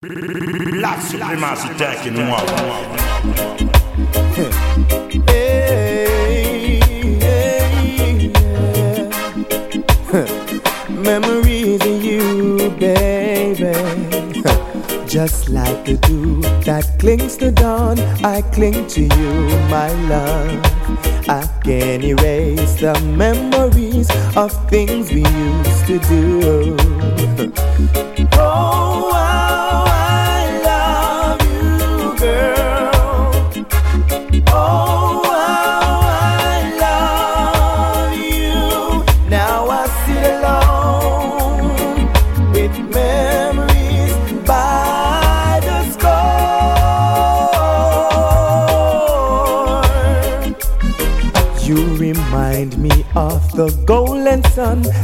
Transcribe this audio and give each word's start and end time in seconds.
La 0.00 0.96
suprématie 1.00 1.70
taking 1.76 2.24
moi. 2.24 2.38
Hey. 5.26 6.06
Memories 10.88 11.80
of 11.84 12.04
you, 12.04 12.70
baby. 12.78 13.72
Just 15.08 15.48
like 15.48 15.84
the 15.84 15.98
dew 16.02 16.42
that 16.62 16.86
clings 17.00 17.36
to 17.38 17.50
dawn, 17.50 17.98
I 18.24 18.42
cling 18.52 18.86
to 18.86 19.00
you, 19.02 19.58
my 19.68 19.90
love. 20.06 20.60
I 21.28 21.44
can 21.64 22.04
erase 22.04 22.76
the 22.76 22.94
memories 23.16 24.08
of 24.36 24.52
things 24.70 25.10
we 25.10 25.24
used 25.26 25.86
to 25.88 25.98
do. 26.06 26.76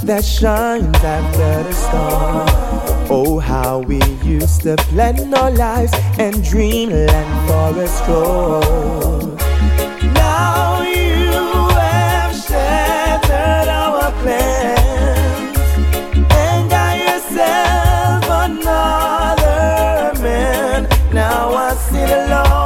That 0.06 0.24
shines 0.24 0.96
after 0.96 1.62
the 1.62 1.72
storm. 1.72 2.46
Oh, 3.10 3.38
how 3.38 3.78
we 3.78 4.02
used 4.22 4.62
to 4.62 4.76
plan 4.76 5.32
our 5.32 5.50
lives 5.50 5.92
and 6.18 6.44
dreamland 6.44 7.48
for 7.48 7.80
a 7.80 7.88
stroll. 7.88 9.36
Now 10.12 10.82
you 10.82 11.32
have 11.80 12.34
shattered 12.36 13.68
our 13.68 14.12
plans 14.22 15.58
and 16.32 16.70
got 16.70 16.98
yourself 16.98 18.24
another 18.50 20.22
man. 20.22 20.88
Now 21.14 21.54
I 21.54 21.74
sit 21.76 22.10
alone 22.10 22.63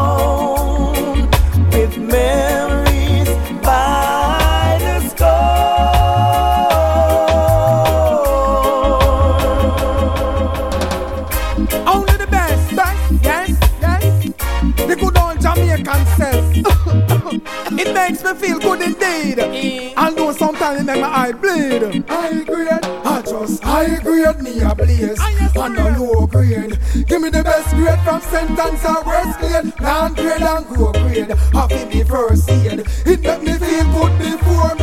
make 20.88 21.02
my 21.02 21.08
eye 21.08 21.32
bleed. 21.32 22.04
High 22.08 22.44
grade, 22.44 22.68
I 22.82 23.22
just 23.22 23.62
high 23.62 24.00
grade, 24.00 24.40
me 24.40 24.60
a 24.60 24.74
blaze. 24.74 25.20
On 25.56 25.76
a 25.76 25.98
low 25.98 26.26
grade. 26.26 26.78
Give 27.06 27.20
me 27.20 27.28
the 27.28 27.42
best 27.44 27.74
grade 27.76 28.00
from 28.04 28.20
sentence 28.22 28.84
or 28.84 29.02
worst 29.04 29.38
grade. 29.38 29.80
Land 29.80 30.16
grade 30.16 30.42
and 30.42 30.66
grow 30.66 30.92
grade. 30.92 31.30
Half 31.52 31.72
in 31.72 31.88
me 31.88 32.04
first 32.04 32.50
aid. 32.50 32.86
It 33.04 33.20
make 33.20 33.42
me 33.42 33.52
feel 33.52 33.84
good 33.92 34.18
before 34.18 34.77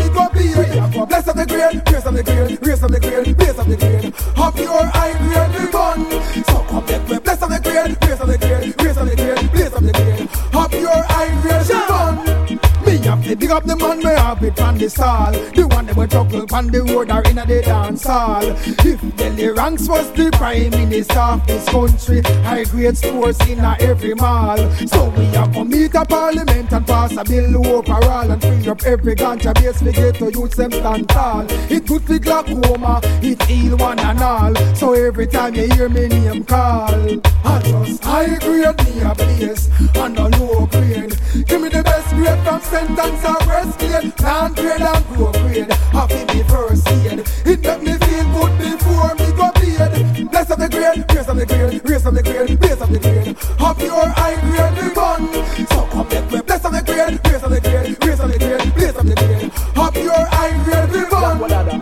we 14.42 14.48
it 14.48 14.58
from 14.58 14.78
the 14.78 14.90
stall. 14.90 15.32
The 15.32 15.68
one 15.68 15.86
that 15.86 15.96
will 15.96 16.08
juggle 16.08 16.46
on 16.54 16.68
the 16.68 16.84
road 16.84 17.12
or 17.12 17.24
in 17.30 17.38
a 17.38 17.46
the 17.46 17.62
dance 17.62 18.04
hall. 18.04 18.44
If 18.44 19.16
Delhi 19.18 19.50
ranks 19.50 19.88
was 19.88 20.12
the 20.14 20.32
prime 20.32 20.72
minister 20.72 21.20
of 21.20 21.46
this 21.48 21.68
country, 21.70 22.22
high 22.44 22.64
grade 22.66 22.98
stores 22.98 23.40
in 23.48 23.60
a 23.60 23.78
every 23.80 24.14
mall. 24.16 24.58
So 24.88 25.10
we 25.10 25.26
have 25.38 25.54
to 25.54 25.66
meet 25.66 25.96
a 25.96 26.06
parliament 26.06 26.72
and 26.72 26.88
pass 26.88 27.16
a 27.16 27.24
bill 27.24 27.68
overall 27.68 28.32
and 28.32 28.42
free 28.42 28.68
up 28.68 28.84
every 28.84 29.16
ganja 29.16 29.54
base 29.54 29.82
we 29.82 29.92
get 29.92 30.16
to 30.16 30.32
use 30.32 30.56
them 30.56 30.72
stand 30.72 31.10
tall. 31.10 31.46
It 31.70 31.86
good 31.86 32.04
for 32.04 32.20
glaucoma, 32.20 33.02
it 33.22 33.42
heal 33.44 33.78
one 33.78 34.00
and 34.00 34.20
all. 34.22 34.56
So 34.76 34.94
every 34.94 35.28
time 35.28 35.56
you 35.56 35.68
hear 35.74 35.90
me 35.90 36.08
name 36.08 36.44
call, 36.44 37.22
I 37.44 37.62
just 37.64 38.04
high 38.04 38.38
grade 38.40 38.78
me 38.86 39.02
a 39.02 39.16
place 39.16 39.70
and 39.96 40.18
a 40.18 40.28
low 40.40 40.66
grade. 40.68 41.16
Give 41.48 41.62
me 41.62 41.70
the 41.70 41.84
best 41.84 42.05
grade 42.26 42.44
from 42.44 42.62
sentence 42.62 43.26
or 43.26 43.38
worst 43.48 43.80
grade. 43.80 44.20
Land 44.22 44.56
grade 44.56 44.82
and 44.82 45.06
grow 45.08 45.32
grade. 45.32 45.72
Happy 45.94 46.22
me 46.34 46.44
first 46.44 46.88
aid. 46.90 47.20
It 47.46 47.60
make 47.62 47.82
me 47.84 47.94
feel 48.06 48.26
good 48.34 48.54
before 48.58 49.14
me 49.16 49.28
go 49.38 49.52
paid. 49.54 50.32
Bless 50.32 50.50
up 50.50 50.60
the 50.60 50.70
grade, 50.70 51.06
raise 51.14 51.30
up 51.30 51.38
the 51.38 51.46
grade, 51.46 51.82
raise 51.86 52.06
up 52.06 52.14
the 52.14 52.24
grade, 52.24 52.64
raise 52.64 52.82
up 52.82 52.90
the 52.90 53.00
grade. 53.00 53.38
Have 53.60 53.82
your 53.82 54.08
high 54.18 54.38
grade 54.50 54.76
be 54.76 54.96
gone. 54.96 55.34
So 55.70 55.86
come 55.92 56.08
make 56.10 56.32
me 56.32 56.42
bless 56.42 56.66
up 56.66 56.72
the 56.72 56.82
grade, 56.82 57.20
raise 57.26 57.44
up 57.44 57.50
the 57.50 57.62
grade, 57.62 58.04
raise 58.04 58.20
up 58.20 58.32
the 58.32 58.40
grade, 58.40 58.76
raise 58.76 58.96
up 58.96 59.06
the 59.06 59.16
grade. 59.16 59.52
Have 59.76 59.96
your 59.96 60.26
high 60.36 60.64
grade 60.66 60.92
be 60.94 61.10
gone. 61.10 61.82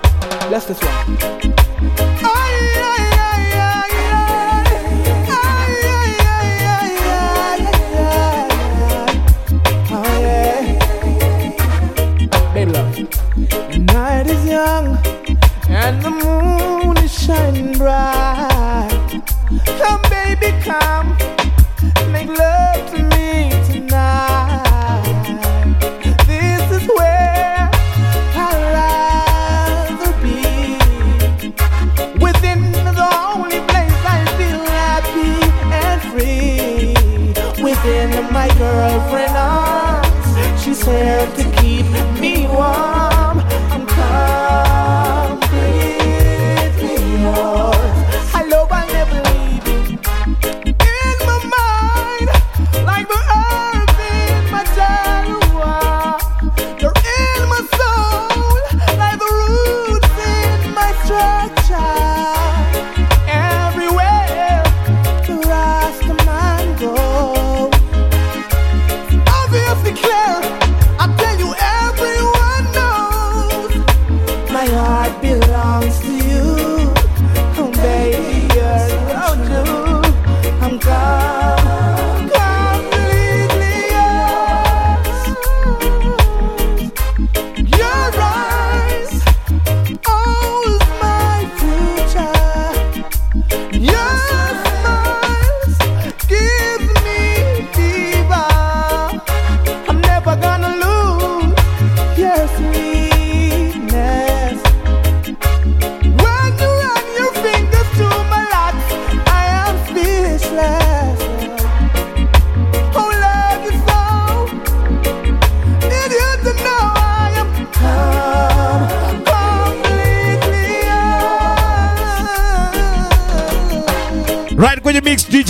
Bless 0.50 0.66
this 0.66 0.80
one. 0.84 1.62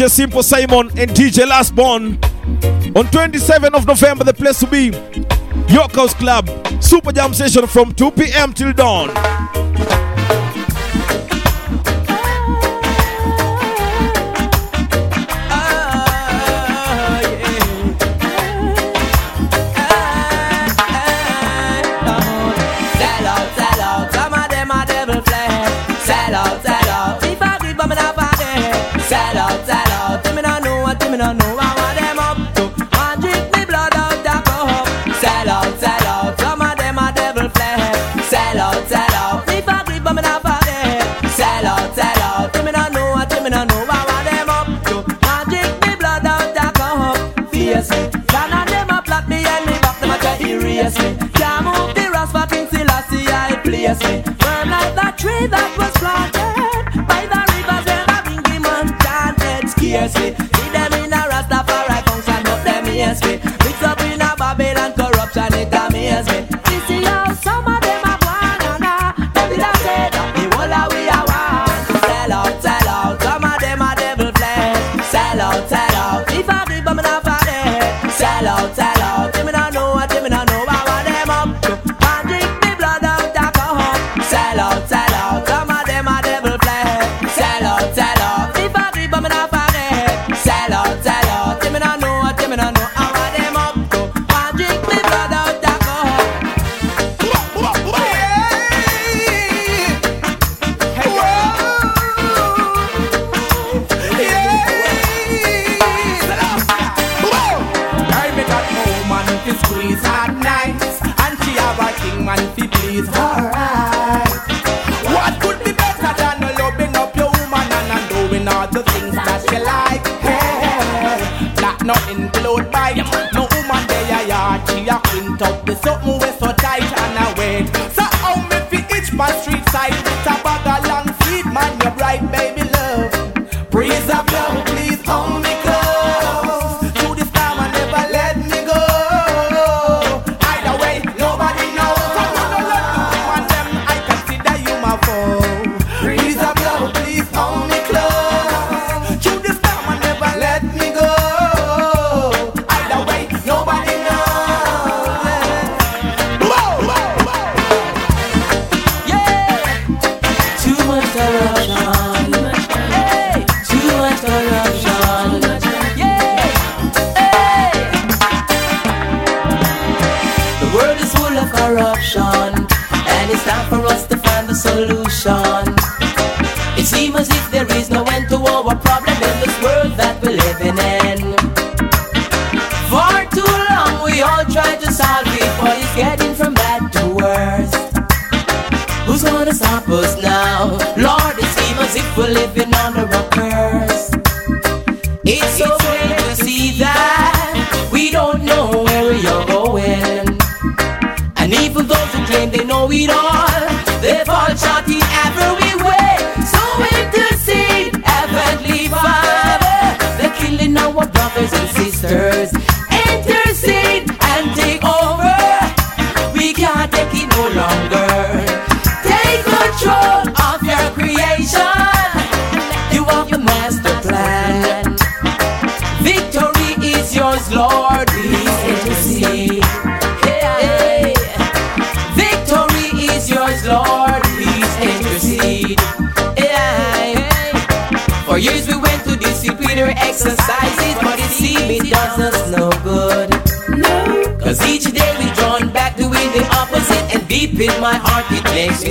Simple 0.10 0.44
Simon 0.44 0.88
and 0.98 1.12
DJ 1.12 1.46
Lastborn. 1.46 2.18
On 2.96 3.06
27th 3.06 3.74
of 3.74 3.88
November, 3.88 4.24
the 4.24 4.34
place 4.34 4.60
to 4.60 4.68
be 4.68 4.88
York 5.74 5.94
House 5.94 6.14
Club, 6.14 6.50
Super 6.82 7.12
Jam 7.12 7.34
Session 7.34 7.68
from 7.68 7.94
2 7.94 8.12
p.m. 8.12 8.54
till 8.54 8.74
dawn. 8.74 9.33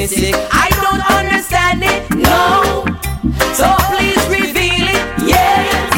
mystic. 0.03 0.35
I 0.51 0.69
don't 0.83 1.05
understand 1.19 1.83
it, 1.85 2.03
no. 2.11 2.85
So 3.55 3.67
please 3.95 4.23
reveal 4.29 4.87
it, 4.97 5.05
yes. 5.23 5.91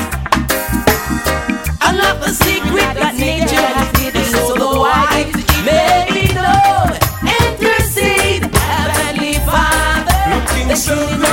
Unlock 1.88 2.20
the 2.20 2.32
secret 2.44 2.90
that 3.00 3.14
nature 3.16 3.68
has 3.78 3.90
hidden 3.99 4.25
so 4.46 4.54
the 4.61 4.73
wise 4.84 5.32
may 5.64 6.04
be 6.12 6.26
known. 6.37 6.92
Intercede, 7.40 8.44
Heavenly 8.54 9.34
Father, 9.49 10.68
the 10.68 10.76
true. 10.84 11.24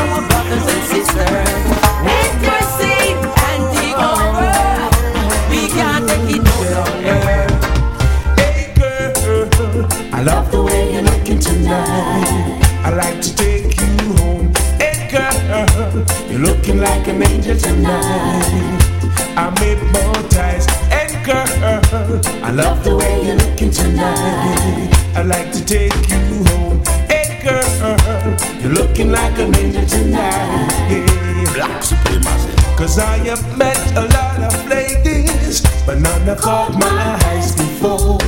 Have 33.31 33.57
met 33.57 33.77
a 33.95 34.01
lot 34.17 34.39
of 34.43 34.67
ladies, 34.67 35.61
but 35.85 35.97
none 35.99 36.21
have 36.23 36.41
caught 36.41 36.73
my 36.73 37.17
eyes 37.31 37.55
before. 37.55 38.19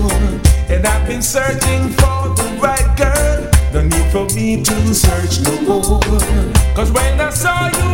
And 0.69 0.86
I've 0.88 1.05
been 1.05 1.22
searching 1.22 1.89
for 2.00 2.31
the 2.39 2.57
right 2.62 2.89
girl. 2.95 3.51
No 3.74 3.81
need 3.83 4.12
for 4.13 4.25
me 4.33 4.63
to 4.63 4.93
search 4.93 5.41
no 5.41 5.60
more. 5.67 6.00
Cause 6.74 6.89
when 6.93 7.19
I 7.19 7.29
saw 7.31 7.67
you 7.67 7.92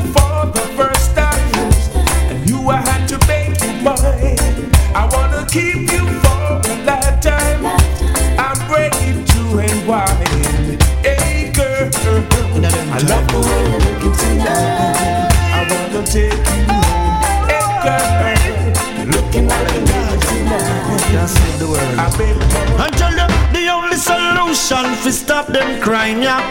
stop 25.29 25.45
them 25.45 25.79
crime, 25.79 26.23
yeah. 26.23 26.41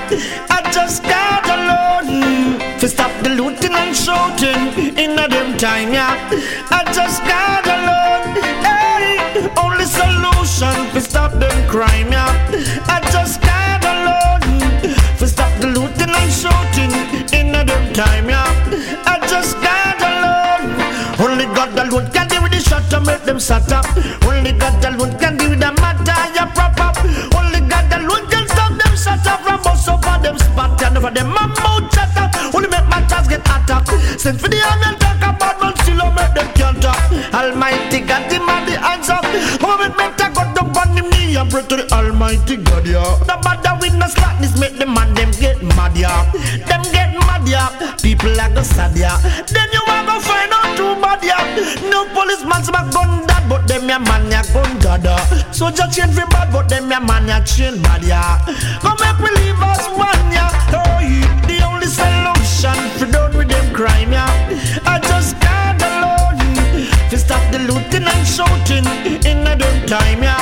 I 0.51 0.63
just 0.71 1.03
got 1.03 1.43
alone 1.57 2.61
for 2.79 2.87
stop 2.87 3.11
the 3.25 3.31
looting 3.31 3.75
and 3.75 3.91
shooting 4.05 4.95
in 4.97 5.19
a 5.19 5.27
them 5.27 5.59
time, 5.59 5.93
yeah. 5.93 6.15
I 6.71 6.85
just 6.95 7.19
got 7.27 7.67
alone. 7.67 8.39
Hey, 8.63 9.51
only 9.59 9.85
solution 9.85 10.79
for 10.93 11.01
stop 11.01 11.33
them 11.41 11.59
crime, 11.69 12.13
yeah. 12.13 12.31
I 12.87 13.01
just 13.11 13.43
got 13.43 13.83
alone 13.83 14.95
for 15.19 15.27
stop 15.27 15.53
the 15.61 15.67
looting 15.67 16.15
and 16.21 16.33
shooting 16.41 16.93
in 17.35 17.57
a 17.57 17.65
them 17.65 17.93
time, 17.93 18.29
yeah. 18.29 18.47
I 19.13 19.19
just 19.27 19.57
got 19.61 19.99
alone. 20.11 20.71
Only 21.19 21.47
God 21.47 21.77
alone 21.77 22.07
can 22.13 22.29
deal 22.29 22.45
with 22.45 22.53
the 22.53 22.61
shot 22.61 22.89
to 22.91 23.01
make 23.01 23.25
them 23.25 23.41
shut 23.41 23.73
up. 23.73 23.88
Send 34.29 34.43
for 34.43 34.49
the 34.49 34.61
army 34.61 34.85
and 34.93 35.01
talk 35.01 35.25
about 35.25 35.57
man 35.57 35.73
still 35.81 35.97
don't 35.97 36.13
make 36.13 36.35
them 36.37 36.53
can't 36.53 36.77
talk. 36.85 37.01
Almighty 37.33 38.05
God, 38.05 38.29
him 38.29 38.45
and 38.45 38.69
the 38.69 38.77
up. 38.77 39.25
Moment 39.65 39.97
better 39.97 40.29
got 40.37 40.53
up 40.53 40.77
on 40.77 40.93
him 40.93 41.09
knee 41.09 41.35
and 41.41 41.49
pray 41.49 41.65
to 41.65 41.77
the 41.81 41.89
Almighty 41.89 42.57
God, 42.61 42.85
yeah. 42.85 43.17
No 43.25 43.41
matter 43.41 43.73
with 43.81 43.97
no 43.97 44.05
slackness, 44.05 44.61
make 44.61 44.77
the 44.77 44.85
man 44.85 45.15
them 45.15 45.31
get 45.41 45.63
mad, 45.63 45.97
yeah. 45.97 46.29
Them 46.69 46.85
get 46.93 47.17
mad, 47.25 47.49
yeah. 47.49 47.73
People 48.05 48.29
like 48.37 48.53
the 48.53 48.65
sad, 48.65 48.93
yeah. 48.99 49.17
Then 49.49 49.69
you 49.73 49.81
are 49.89 50.05
gonna 50.05 50.21
find 50.21 50.53
out 50.53 50.77
too 50.77 50.93
bad, 51.01 51.25
yeah. 51.25 51.89
No 51.89 52.05
policeman's 52.13 52.69
back 52.69 52.93
gun 52.93 53.25
that, 53.33 53.49
but 53.49 53.65
them 53.65 53.89
ya 53.89 53.99
man 53.99 54.29
ya 54.29 54.45
gun 54.53 54.77
dada. 54.77 55.17
So 55.57 55.71
just 55.71 55.97
change 55.97 56.13
for 56.13 56.29
bad, 56.29 56.53
but 56.53 56.69
them 56.69 56.91
ya 56.91 57.01
man 57.01 57.29
ya 57.29 57.41
change 57.49 57.81
bad, 57.81 58.05
yeah. 58.05 58.45
Come 58.85 59.01
make 59.01 59.25
me 59.25 59.57
us 59.57 59.89
one, 59.97 60.21
yeah. 60.37 60.53
Oh, 60.77 61.01
yeah. 61.01 61.25
The 61.49 61.65
only 61.65 61.89
solution 61.89 62.77
for 63.01 63.09
done 63.09 63.33
with 63.33 63.49
them 63.49 63.73
crime, 63.73 64.08
looting 68.39 68.87
and 68.87 69.19
shooting 69.19 69.31
in 69.31 69.47
a 69.47 69.57
dumb 69.57 69.87
time, 69.87 70.23
yeah. 70.23 70.39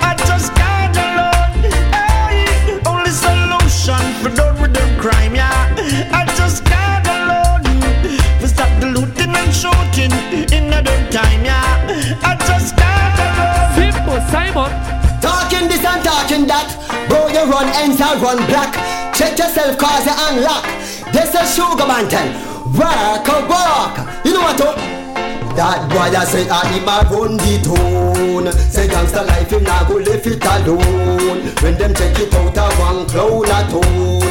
I 0.00 0.14
just 0.26 0.54
got 0.54 0.94
alone. 0.94 1.70
Hey, 1.90 2.78
only 2.86 3.10
solution 3.10 4.02
for 4.22 4.30
done 4.34 4.60
with 4.60 4.74
them 4.74 4.98
crime, 5.00 5.34
yeah. 5.34 5.74
I 6.12 6.24
just 6.36 6.64
got 6.64 7.06
alone. 7.06 7.62
To 8.40 8.48
stop 8.48 8.70
the 8.80 8.86
looting 8.86 9.34
and 9.34 9.52
shooting 9.52 10.12
in 10.52 10.72
a 10.72 10.82
dumb 10.82 11.04
time, 11.10 11.44
yeah. 11.44 12.22
I 12.22 12.36
just 12.46 12.76
got 12.76 13.18
alone. 13.18 13.74
Simple, 13.74 14.20
Simon. 14.30 14.70
Talking 15.20 15.68
this 15.68 15.84
and 15.84 16.02
talking 16.04 16.46
that. 16.46 16.70
Bro, 17.08 17.28
you 17.28 17.44
run 17.50 17.68
ends, 17.74 18.00
I 18.00 18.14
run 18.22 18.38
black. 18.46 18.74
Check 19.14 19.38
yourself, 19.38 19.78
cause 19.78 20.06
you 20.06 20.14
unlock. 20.30 20.64
This 21.12 21.34
is 21.34 21.54
Sugar 21.54 21.86
Mountain. 21.86 22.38
Work 22.72 23.26
oh, 23.28 23.44
a 23.44 23.48
walk. 23.50 24.24
You 24.24 24.34
know 24.34 24.42
what? 24.42 24.60
Oh? 24.62 25.01
That 25.56 25.90
boy 25.90 26.16
I 26.16 26.24
say 26.24 26.48
I 26.48 26.66
him 26.72 26.88
a 26.88 27.04
run 27.12 27.36
the 27.36 27.60
tone. 27.62 28.52
Say 28.52 28.88
gangsta 28.88 29.26
life 29.26 29.50
him 29.50 29.64
nah 29.64 29.86
go 29.86 29.96
left 29.96 30.26
it 30.26 30.44
alone. 30.44 31.52
When 31.60 31.76
them 31.76 31.94
check 31.94 32.18
it 32.18 32.34
out 32.34 32.56
a 32.56 32.74
one 32.80 33.06
clown 33.06 33.44
a 33.44 33.60
tone 33.70 34.22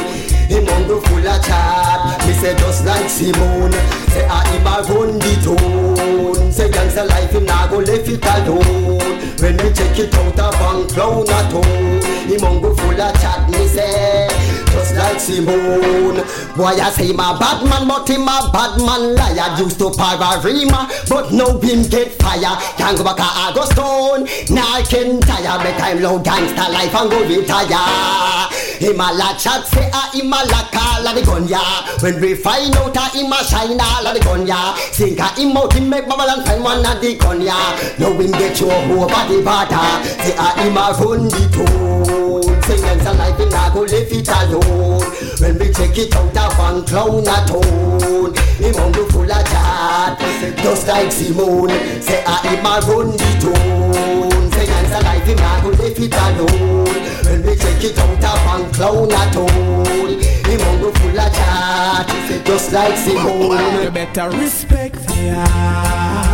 Him 0.50 0.66
hungry 0.66 1.00
full 1.00 1.28
of 1.28 1.44
chat. 1.44 2.26
Me 2.26 2.32
say 2.34 2.54
just 2.58 2.84
like 2.84 3.08
Simone. 3.08 3.72
Say 4.10 4.26
I 4.26 4.46
him 4.50 4.66
a 4.66 4.82
run 4.92 5.18
the 5.18 5.32
tone 5.44 6.41
Say 6.52 6.68
gangsta 6.68 7.08
life 7.08 7.32
him 7.32 7.46
nah 7.46 7.66
go 7.66 7.78
left 7.78 8.08
it 8.08 8.24
alone. 8.24 9.00
When 9.40 9.56
me 9.56 9.72
check 9.72 9.98
it 9.98 10.14
out 10.14 10.38
a 10.38 10.56
one 10.62 10.86
clown 10.88 11.22
a 11.22 11.50
tone 11.50 12.02
Him 12.28 12.40
hungry 12.40 12.76
full 12.76 13.00
of 13.00 13.20
chat 13.20 13.50
Me 13.50 13.66
say 13.66 14.28
just 14.72 14.96
like 14.96 15.20
Simone. 15.20 16.24
Boy 16.56 16.80
I 16.80 16.90
say 16.96 17.12
my 17.12 17.36
bad 17.38 17.62
man 17.68 17.86
but 17.86 18.08
him 18.08 18.24
a 18.24 18.48
bad 18.52 18.80
man. 18.80 19.14
Liar 19.14 19.60
Used 19.60 19.78
to 19.78 19.92
para 19.92 20.40
rima 20.42 20.88
but 21.08 21.30
now 21.30 21.60
him 21.60 21.84
get 21.88 22.12
fire. 22.16 22.56
Can't 22.80 22.96
go 22.96 23.04
back 23.04 23.20
a 23.20 23.28
August 23.52 23.72
stone 23.72 24.24
Now 24.48 24.64
I 24.72 24.82
can 24.82 25.20
tire. 25.20 25.62
Make 25.62 25.76
time 25.76 26.00
low 26.00 26.18
gangster 26.18 26.72
life 26.72 26.94
and 26.94 27.10
go 27.10 27.20
retire. 27.20 28.48
Him 28.80 28.98
a 28.98 29.12
la 29.12 29.36
chat 29.36 29.66
say 29.68 29.90
a 29.92 30.02
him 30.16 30.32
a 30.32 30.40
la 30.48 30.64
call 30.72 31.06
a 31.06 31.14
the 31.14 31.22
gun 31.24 31.46
ya 31.46 31.60
When 32.00 32.20
we 32.20 32.34
find 32.34 32.74
out 32.76 32.96
a 32.96 33.04
him 33.12 33.30
a 33.30 33.44
shine 33.44 33.78
all 33.78 34.06
a 34.06 34.14
the 34.14 34.20
gun 34.24 34.46
ya 34.46 34.74
Think 34.96 35.20
a 35.20 35.24
ah, 35.24 35.34
him 35.36 35.56
out 35.56 35.72
him 35.72 35.88
make 35.88 36.08
bubble 36.08 36.41
and 36.42 36.62
find 36.62 36.64
one 36.64 36.86
a 36.86 37.00
the 37.00 37.14
gun 37.16 37.40
ya 37.40 37.56
Now 37.98 38.12
him 38.12 38.30
get 38.32 38.60
you 38.60 38.70
over 38.70 39.06
the 39.28 39.42
border 39.42 39.78
ah. 39.78 40.02
Say 40.22 40.34
a 40.34 40.48
him 40.62 40.76
a 40.76 40.92
run 40.98 41.28
the 41.28 41.42
tone 41.52 42.62
Say 42.62 42.78
gangster 42.80 43.14
life 43.14 43.38
him 43.38 43.52
a 43.52 43.70
go 43.72 43.80
left 43.82 44.12
it 44.12 44.28
alone. 44.28 45.02
When 45.40 45.58
we 45.58 45.72
check 45.72 45.98
it 45.98 46.14
out 46.14 46.36
a 46.36 46.44
one 46.58 46.84
clown 46.86 47.26
a 47.26 47.36
tone 47.46 48.34
Him 48.58 48.74
hungry 48.74 49.04
full 49.10 49.30
of 49.30 49.44
chat. 49.46 50.18
Just 50.58 50.86
like 50.88 51.12
Simone. 51.12 51.70
Say 52.00 52.22
a 52.24 52.34
him 52.46 52.66
a 52.66 52.80
run 52.86 53.10
the 53.12 53.30
tone 53.42 54.50
Say 54.52 54.66
gangster 54.66 55.02
life 55.02 55.26
him 55.26 55.38
a 55.38 55.52
go 55.62 55.68
left 55.70 56.00
it 56.00 56.14
alone. 56.14 57.02
When 57.24 57.42
we 57.46 57.56
check 57.56 57.82
it 57.84 57.98
out 57.98 58.24
a 58.24 58.32
one 58.46 58.72
clown 58.72 59.12
a 59.12 59.22
tone 59.32 60.20
Him 60.20 60.60
hungry 60.60 60.92
full 60.92 61.20
of 61.20 61.32
chat. 61.34 62.22
Just 62.46 62.72
like 62.72 62.98
You 63.06 63.90
better 63.90 64.30
respect 64.30 64.94
the 65.06 65.34
art. 65.36 66.31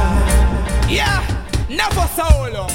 Yeah, 0.88 1.20
never 1.68 2.06
solo. 2.16 2.66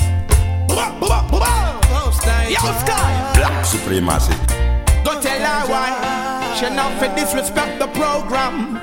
Yo, 2.50 2.60
Sky. 2.60 3.34
Black 3.36 3.66
supremacy. 3.66 4.34
Go 5.04 5.20
tell 5.20 5.42
her 5.42 5.68
why. 5.68 6.56
She 6.56 6.70
not 6.70 6.92
for 7.00 7.08
disrespect 7.16 7.80
the 7.80 7.88
program. 7.88 8.80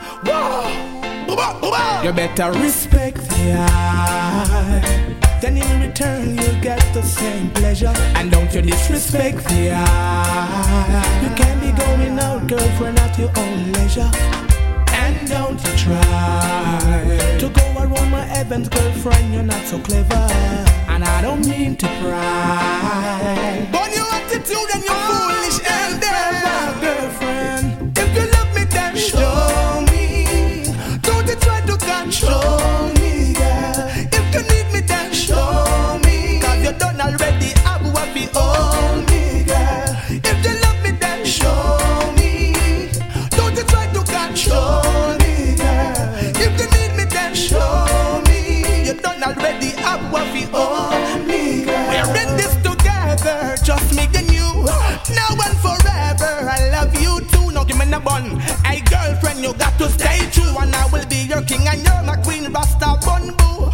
You 2.04 2.12
better 2.12 2.50
respect 2.58 3.18
the 3.28 3.56
art. 3.56 4.82
Then 5.40 5.56
in 5.56 5.80
return 5.80 6.36
you 6.36 6.60
get 6.60 6.82
the 6.92 7.02
same 7.02 7.50
pleasure. 7.50 7.94
And 8.16 8.30
don't 8.30 8.52
you 8.52 8.62
disrespect 8.62 9.44
the 9.48 9.72
art. 9.72 11.22
You 11.22 11.30
can't 11.36 11.60
be 11.60 11.70
going 11.72 12.18
out, 12.18 12.46
girlfriend, 12.48 12.98
at 12.98 13.18
your 13.18 13.30
own 13.36 13.72
leisure. 13.72 14.10
Don't 15.26 15.58
try 15.76 17.36
to 17.38 17.48
go 17.48 17.64
around 17.78 18.10
my 18.10 18.28
Evans 18.30 18.68
girlfriend, 18.68 19.34
you're 19.34 19.42
not 19.42 19.64
so 19.66 19.78
clever. 19.78 20.26
And 20.88 21.04
I 21.04 21.22
don't 21.22 21.46
mean 21.46 21.76
to 21.76 21.86
pry. 22.02 23.68
But 23.72 23.94
your 23.94 24.06
attitude 24.12 24.70
and 24.74 24.84
your 24.84 25.19
Hey 58.64 58.80
girlfriend, 58.82 59.40
you 59.40 59.54
got 59.54 59.78
to 59.78 59.88
stay 59.88 60.28
true, 60.30 60.58
and 60.58 60.74
I 60.74 60.86
will 60.92 61.06
be 61.06 61.26
your 61.26 61.42
king 61.42 61.66
and 61.66 61.82
you're 61.82 62.02
my 62.02 62.16
queen, 62.16 62.52
Rasta 62.52 62.98
Bunbu. 63.00 63.70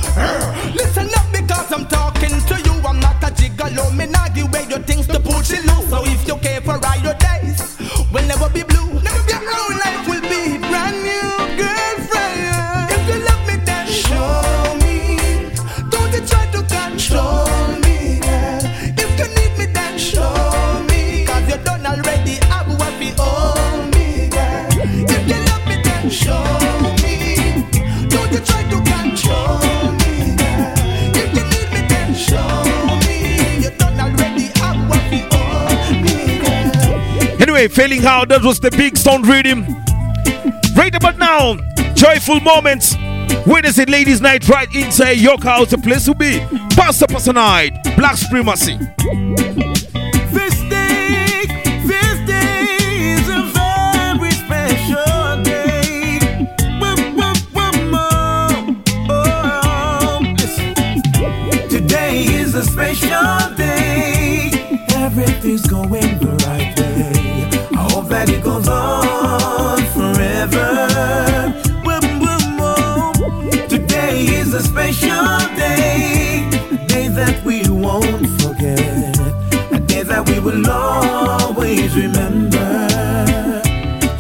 Listen 0.75 1.09
up 1.19 1.27
because 1.33 1.73
I'm 1.73 1.87
talking 1.87 2.31
to 2.31 2.57
you. 2.63 2.75
I'm 2.87 3.01
not 3.01 3.23
a 3.23 3.33
gigolo, 3.35 3.97
me 3.97 4.07
not 4.07 4.37
Where 4.37 4.47
way 4.47 4.69
your 4.69 4.81
things 4.81 5.07
to 5.09 5.19
put 5.19 5.51
you 5.51 5.61
loose. 5.63 5.89
So 5.91 6.05
if 6.05 6.27
you 6.29 6.37
care 6.37 6.61
for 6.61 6.79
all 6.85 6.99
your 7.03 7.15
days, 7.15 7.77
we'll 8.13 8.27
never 8.27 8.49
be 8.51 8.63
blue. 8.63 8.96
Failing 37.69 38.05
out. 38.05 38.29
That 38.29 38.43
was 38.43 38.61
the 38.61 38.71
big 38.71 38.97
stone 38.97 39.23
rhythm. 39.23 39.65
Right 40.77 40.95
about 40.95 41.19
now, 41.19 41.57
joyful 41.95 42.41
moments. 42.41 42.97
Wednesday 43.47 43.85
ladies' 43.87 44.21
night 44.21 44.49
right 44.49 44.69
inside 44.75 45.19
your 45.19 45.39
house, 45.39 45.71
the 45.71 45.79
place 45.79 46.05
to 46.05 46.15
be. 46.15 46.39
Pastor 46.77 47.07
Pastor 47.07 47.33
Night, 47.33 47.73
Black 47.97 48.17
Supremacy. 48.17 48.79
Today 61.69 62.25
is 62.25 62.55
a 62.55 62.63
special 62.65 63.57
day. 63.57 64.51
Everything's 64.95 65.67
going 65.67 66.19
right. 66.21 66.46
That 68.09 68.29
it 68.31 68.43
goes 68.43 68.69
on 68.69 69.79
forever. 69.95 70.87
Today 73.69 74.27
is 74.41 74.55
a 74.55 74.63
special 74.63 75.39
day, 75.57 76.49
a 76.71 76.87
day 76.87 77.09
that 77.09 77.43
we 77.45 77.69
won't 77.69 78.27
forget, 78.41 79.19
a 79.73 79.79
day 79.81 80.03
that 80.05 80.29
we 80.29 80.39
will 80.39 80.71
always 80.71 81.97
remember. 81.97 82.87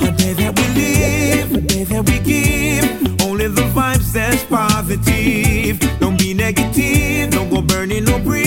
A 0.00 0.12
day 0.16 0.32
that 0.34 0.52
we 0.58 0.66
live, 0.82 1.54
a 1.54 1.60
day 1.60 1.84
that 1.84 2.02
we 2.10 2.18
give, 2.18 3.22
only 3.22 3.48
the 3.48 3.62
vibes 3.72 4.12
that's 4.12 4.44
positive. 4.44 5.78
Don't 6.00 6.18
be 6.18 6.34
negative, 6.34 7.30
don't 7.30 7.48
go 7.50 7.62
burning, 7.62 8.04
no 8.04 8.18
breathe. 8.18 8.45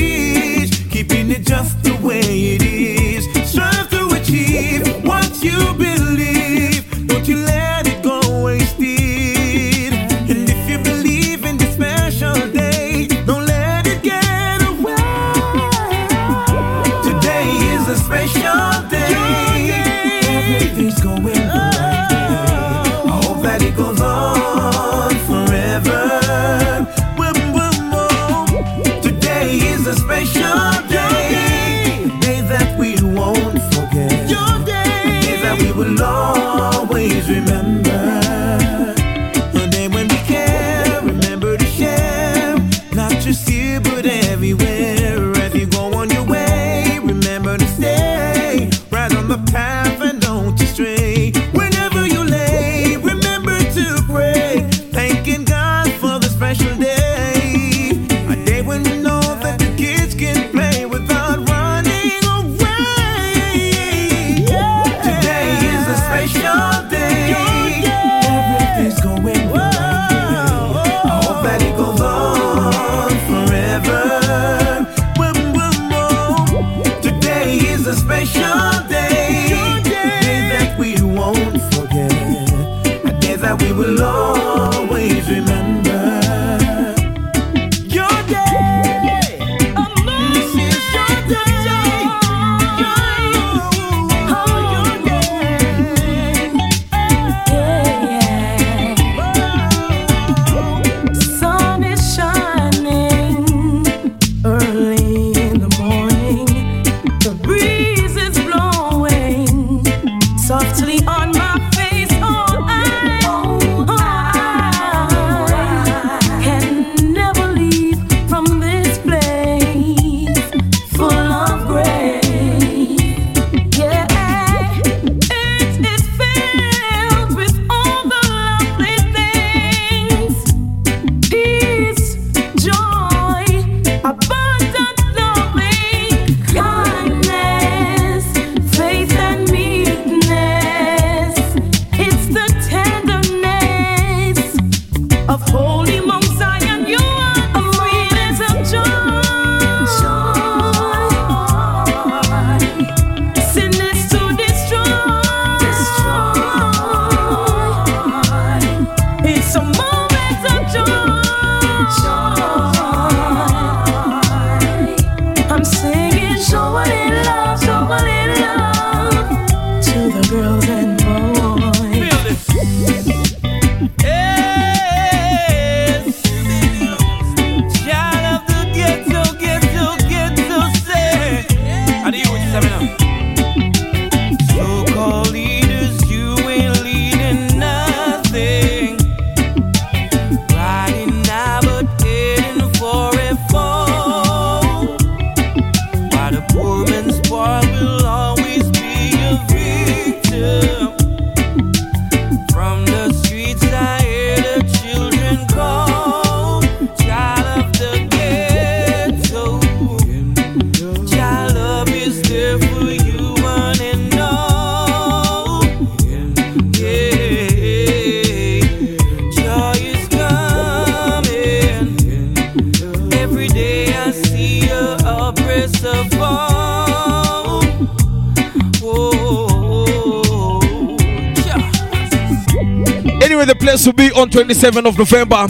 on 234.20 234.30
27th 234.30 234.86
of 234.86 234.98
November, 234.98 235.48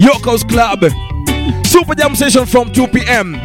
York 0.00 0.24
House 0.24 0.42
Club. 0.42 0.80
Super 1.64 1.94
Jam 1.94 2.16
Session 2.16 2.44
from 2.44 2.72
2 2.72 2.88
p.m. 2.88 3.36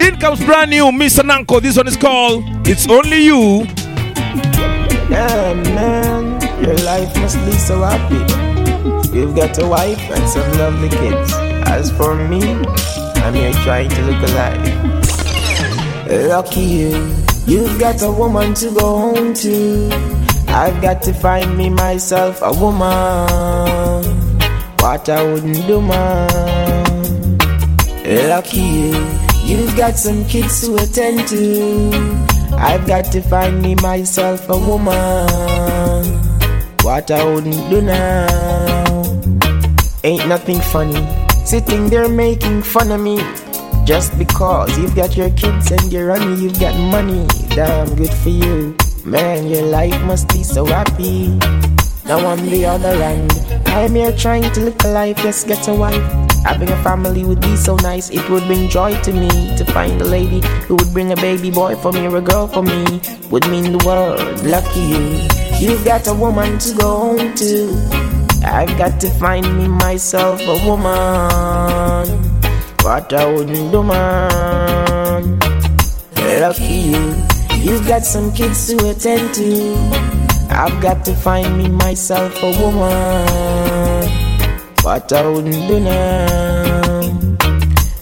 In 0.00 0.16
comes 0.18 0.42
brand 0.42 0.70
new 0.70 0.86
Mr. 0.86 1.22
Nanko. 1.22 1.60
This 1.60 1.76
one 1.76 1.86
is 1.88 1.96
called 1.96 2.42
It's 2.66 2.88
Only 2.88 3.24
You. 3.24 3.66
Yeah, 5.10 5.52
man, 5.74 6.40
your 6.64 6.74
life 6.86 7.14
must 7.18 7.36
be 7.44 7.52
so 7.52 7.82
happy. 7.82 8.16
You've 9.14 9.36
got 9.36 9.58
a 9.62 9.66
wife 9.66 10.00
and 10.10 10.26
some 10.30 10.50
lovely 10.52 10.88
kids. 10.88 11.32
As 11.68 11.90
for 11.90 12.14
me, 12.14 12.40
I'm 13.16 13.34
here 13.34 13.52
trying 13.62 13.90
to 13.90 14.02
look 14.02 14.22
alive. 14.30 16.28
Lucky 16.28 16.60
you, 16.60 17.14
you've 17.46 17.78
got 17.78 18.00
a 18.00 18.10
woman 18.10 18.54
to 18.54 18.70
go 18.74 18.98
home 18.98 19.34
to. 19.34 20.23
I've 20.48 20.80
got 20.80 21.02
to 21.02 21.12
find 21.12 21.56
me 21.56 21.70
myself 21.70 22.40
a 22.42 22.52
woman. 22.52 24.04
What 24.78 25.08
I 25.08 25.22
wouldn't 25.22 25.66
do, 25.66 25.80
man. 25.80 27.38
Lucky 28.28 28.60
you, 28.60 29.18
you've 29.44 29.76
got 29.76 29.96
some 29.96 30.24
kids 30.26 30.60
to 30.60 30.76
attend 30.76 31.26
to. 31.28 31.90
I've 32.56 32.86
got 32.86 33.06
to 33.12 33.22
find 33.22 33.62
me 33.62 33.74
myself 33.76 34.48
a 34.48 34.56
woman. 34.56 36.04
What 36.82 37.10
I 37.10 37.24
wouldn't 37.24 37.70
do 37.70 37.80
now. 37.80 39.02
Ain't 40.04 40.28
nothing 40.28 40.60
funny. 40.60 41.00
Sitting 41.46 41.88
there 41.88 42.08
making 42.08 42.62
fun 42.62 42.92
of 42.92 43.00
me. 43.00 43.18
Just 43.84 44.18
because 44.18 44.76
you've 44.78 44.94
got 44.94 45.16
your 45.16 45.30
kids 45.30 45.70
and 45.70 45.92
you're 45.92 46.12
on 46.12 46.40
you've 46.40 46.60
got 46.60 46.76
money. 46.90 47.26
Damn 47.48 47.94
good 47.96 48.12
for 48.12 48.28
you. 48.28 48.76
Man, 49.04 49.48
your 49.48 49.66
life 49.66 50.00
must 50.04 50.28
be 50.28 50.42
so 50.42 50.64
happy. 50.64 51.28
Now 52.06 52.24
on 52.24 52.38
the 52.46 52.64
other 52.64 52.88
end. 53.02 53.30
I'm 53.66 53.94
here 53.94 54.16
trying 54.16 54.50
to 54.52 54.60
live 54.60 54.76
a 54.82 54.88
life, 54.88 55.18
just 55.18 55.46
get 55.46 55.68
a 55.68 55.74
wife. 55.74 56.02
Having 56.46 56.70
a 56.70 56.82
family 56.82 57.22
would 57.22 57.42
be 57.42 57.54
so 57.54 57.76
nice, 57.76 58.08
it 58.08 58.26
would 58.30 58.44
bring 58.44 58.70
joy 58.70 58.98
to 59.02 59.12
me 59.12 59.28
to 59.58 59.64
find 59.66 60.00
a 60.00 60.04
lady 60.06 60.40
who 60.66 60.76
would 60.76 60.90
bring 60.94 61.12
a 61.12 61.16
baby 61.16 61.50
boy 61.50 61.76
for 61.76 61.92
me 61.92 62.06
or 62.06 62.16
a 62.16 62.22
girl 62.22 62.46
for 62.46 62.62
me. 62.62 63.02
Would 63.30 63.46
mean 63.50 63.76
the 63.76 63.84
world, 63.84 64.42
lucky 64.42 64.80
you. 64.80 65.20
You've 65.60 65.84
got 65.84 66.06
a 66.06 66.14
woman 66.14 66.58
to 66.60 66.74
go 66.74 66.96
home 66.96 67.34
to. 67.34 67.76
I've 68.42 68.76
got 68.78 68.98
to 69.00 69.10
find 69.20 69.44
me 69.58 69.68
myself 69.68 70.40
a 70.40 70.66
woman. 70.66 72.08
What 72.80 73.12
I 73.12 73.30
wouldn't 73.30 73.70
do, 73.70 73.82
man. 73.82 75.38
Lucky 76.40 76.74
you. 76.88 77.33
You've 77.64 77.88
got 77.88 78.04
some 78.04 78.30
kids 78.30 78.66
to 78.68 78.90
attend 78.90 79.34
to. 79.36 79.74
I've 80.50 80.82
got 80.82 81.02
to 81.06 81.14
find 81.14 81.56
me 81.56 81.66
myself 81.68 82.36
a 82.42 82.50
woman. 82.60 84.06
What 84.82 85.10
I 85.10 85.26
wouldn't 85.26 85.66
do 85.66 85.80
now. 85.80 87.00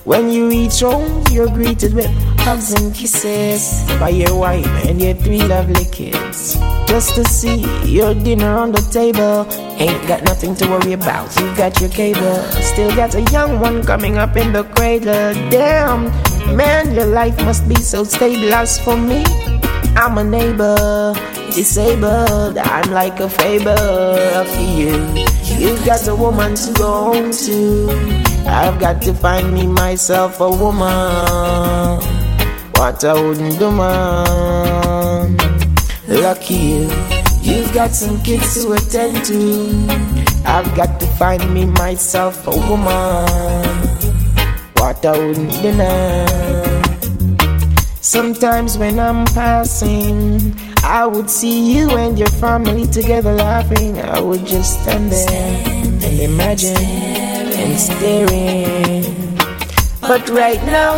When 0.02 0.32
you 0.32 0.48
reach 0.48 0.80
home, 0.80 1.22
you're 1.30 1.46
greeted 1.46 1.94
with 1.94 2.10
hugs 2.40 2.72
and 2.72 2.92
kisses 2.92 3.88
by 4.00 4.08
your 4.08 4.36
wife 4.36 4.66
and 4.84 5.00
your 5.00 5.14
three 5.14 5.40
lovely 5.40 5.84
kids. 5.92 6.58
Just 6.88 7.14
to 7.14 7.24
see 7.24 7.62
your 7.86 8.14
dinner 8.14 8.58
on 8.58 8.72
the 8.72 8.82
table. 8.90 9.46
Ain't 9.78 10.08
got 10.08 10.24
nothing 10.24 10.56
to 10.56 10.66
worry 10.66 10.94
about. 10.94 11.38
You 11.38 11.54
got 11.54 11.80
your 11.80 11.90
cable. 11.90 12.42
Still 12.60 12.90
got 12.96 13.14
a 13.14 13.22
young 13.30 13.60
one 13.60 13.84
coming 13.84 14.18
up 14.18 14.36
in 14.36 14.52
the 14.52 14.64
cradle. 14.64 15.34
Damn, 15.50 16.10
man, 16.54 16.94
your 16.94 17.06
life 17.06 17.36
must 17.44 17.68
be 17.68 17.76
so 17.76 18.04
stable. 18.04 18.52
As 18.54 18.78
for 18.78 18.96
me, 18.96 19.24
I'm 19.94 20.18
a 20.18 20.24
neighbor, 20.24 21.14
disabled. 21.54 22.58
I'm 22.58 22.90
like 22.90 23.20
a 23.20 23.28
fable 23.28 24.44
for 24.44 24.60
you. 24.60 24.96
You've 25.58 25.84
got 25.84 26.06
a 26.08 26.14
woman 26.14 26.54
to 26.54 26.72
go 26.72 27.12
home 27.12 27.30
to. 27.30 27.90
I've 28.46 28.80
got 28.80 29.02
to 29.02 29.14
find 29.14 29.52
me 29.52 29.66
myself 29.66 30.40
a 30.40 30.50
woman. 30.50 32.00
What 32.74 33.04
I 33.04 33.12
wouldn't 33.14 33.58
do, 33.58 33.70
man. 33.70 35.36
Lucky 36.08 36.54
you. 36.54 36.90
You've 37.42 37.72
got 37.72 37.90
some 37.90 38.20
kids 38.22 38.62
to 38.62 38.72
attend 38.72 39.24
to. 39.26 40.22
I've 40.44 40.74
got 40.74 40.98
to 41.00 41.06
find 41.18 41.52
me 41.52 41.66
myself 41.66 42.46
a 42.46 42.50
woman. 42.50 43.81
What 45.02 45.18
I 45.18 45.26
wouldn't 45.26 45.50
do 45.62 45.72
now. 45.74 46.82
Sometimes 48.00 48.78
when 48.78 49.00
I'm 49.00 49.24
passing, 49.24 50.54
I 50.84 51.06
would 51.06 51.28
see 51.28 51.74
you 51.74 51.90
and 51.96 52.16
your 52.16 52.28
family 52.28 52.86
together 52.86 53.32
laughing. 53.32 53.98
I 53.98 54.20
would 54.20 54.46
just 54.46 54.80
stand 54.82 55.10
there 55.10 55.66
and 56.06 56.20
imagine 56.20 56.76
and 56.76 57.76
staring. 57.80 59.02
But 60.02 60.28
right 60.30 60.62
now, 60.66 60.94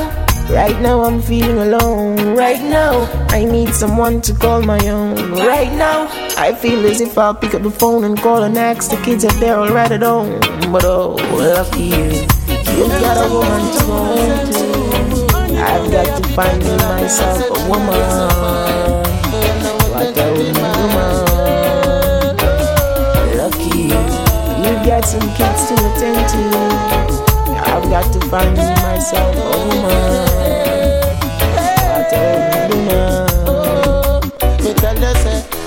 right 0.50 0.78
now 0.82 1.04
I'm 1.04 1.22
feeling 1.22 1.56
alone. 1.56 2.36
Right 2.36 2.60
now, 2.60 3.08
I 3.30 3.44
need 3.44 3.72
someone 3.72 4.20
to 4.20 4.34
call 4.34 4.60
my 4.60 4.86
own. 4.86 5.32
Right 5.32 5.72
now, 5.72 6.08
I 6.36 6.54
feel 6.54 6.84
as 6.84 7.00
if 7.00 7.16
I'll 7.16 7.34
pick 7.34 7.54
up 7.54 7.62
the 7.62 7.70
phone 7.70 8.04
and 8.04 8.18
call 8.18 8.42
and 8.42 8.58
ask 8.58 8.90
the 8.90 8.98
kids 8.98 9.24
if 9.24 9.32
they're 9.40 9.56
alright 9.56 9.92
at 9.92 10.02
home. 10.02 10.40
But 10.70 10.84
oh, 10.84 11.16
lucky 11.32 11.84
you, 11.84 12.26
you 12.76 12.88
got 12.88 13.16
a 13.24 13.28
woman 13.32 13.62
to 13.72 13.80
go 13.86 13.98
to. 14.52 14.66
I've 15.56 15.86
got 15.90 16.22
to 16.22 16.28
find 16.30 16.62
myself 16.62 17.38
a 17.40 17.68
woman. 17.68 18.02
What 19.90 20.18
a 20.18 20.26
woman. 20.34 20.74
Lucky 23.38 23.78
you, 23.78 24.02
you 24.62 24.72
got 24.84 25.04
some 25.04 25.28
kids 25.36 25.62
to 25.68 25.74
attend 25.74 26.28
to. 26.32 26.42
I've 27.62 27.86
got 27.88 28.06
to 28.12 28.20
find 28.28 28.56
myself 28.56 29.36
a 29.36 29.38
woman. 29.66 30.24
What 31.94 32.12
a 32.12 32.24
woman. 32.70 33.34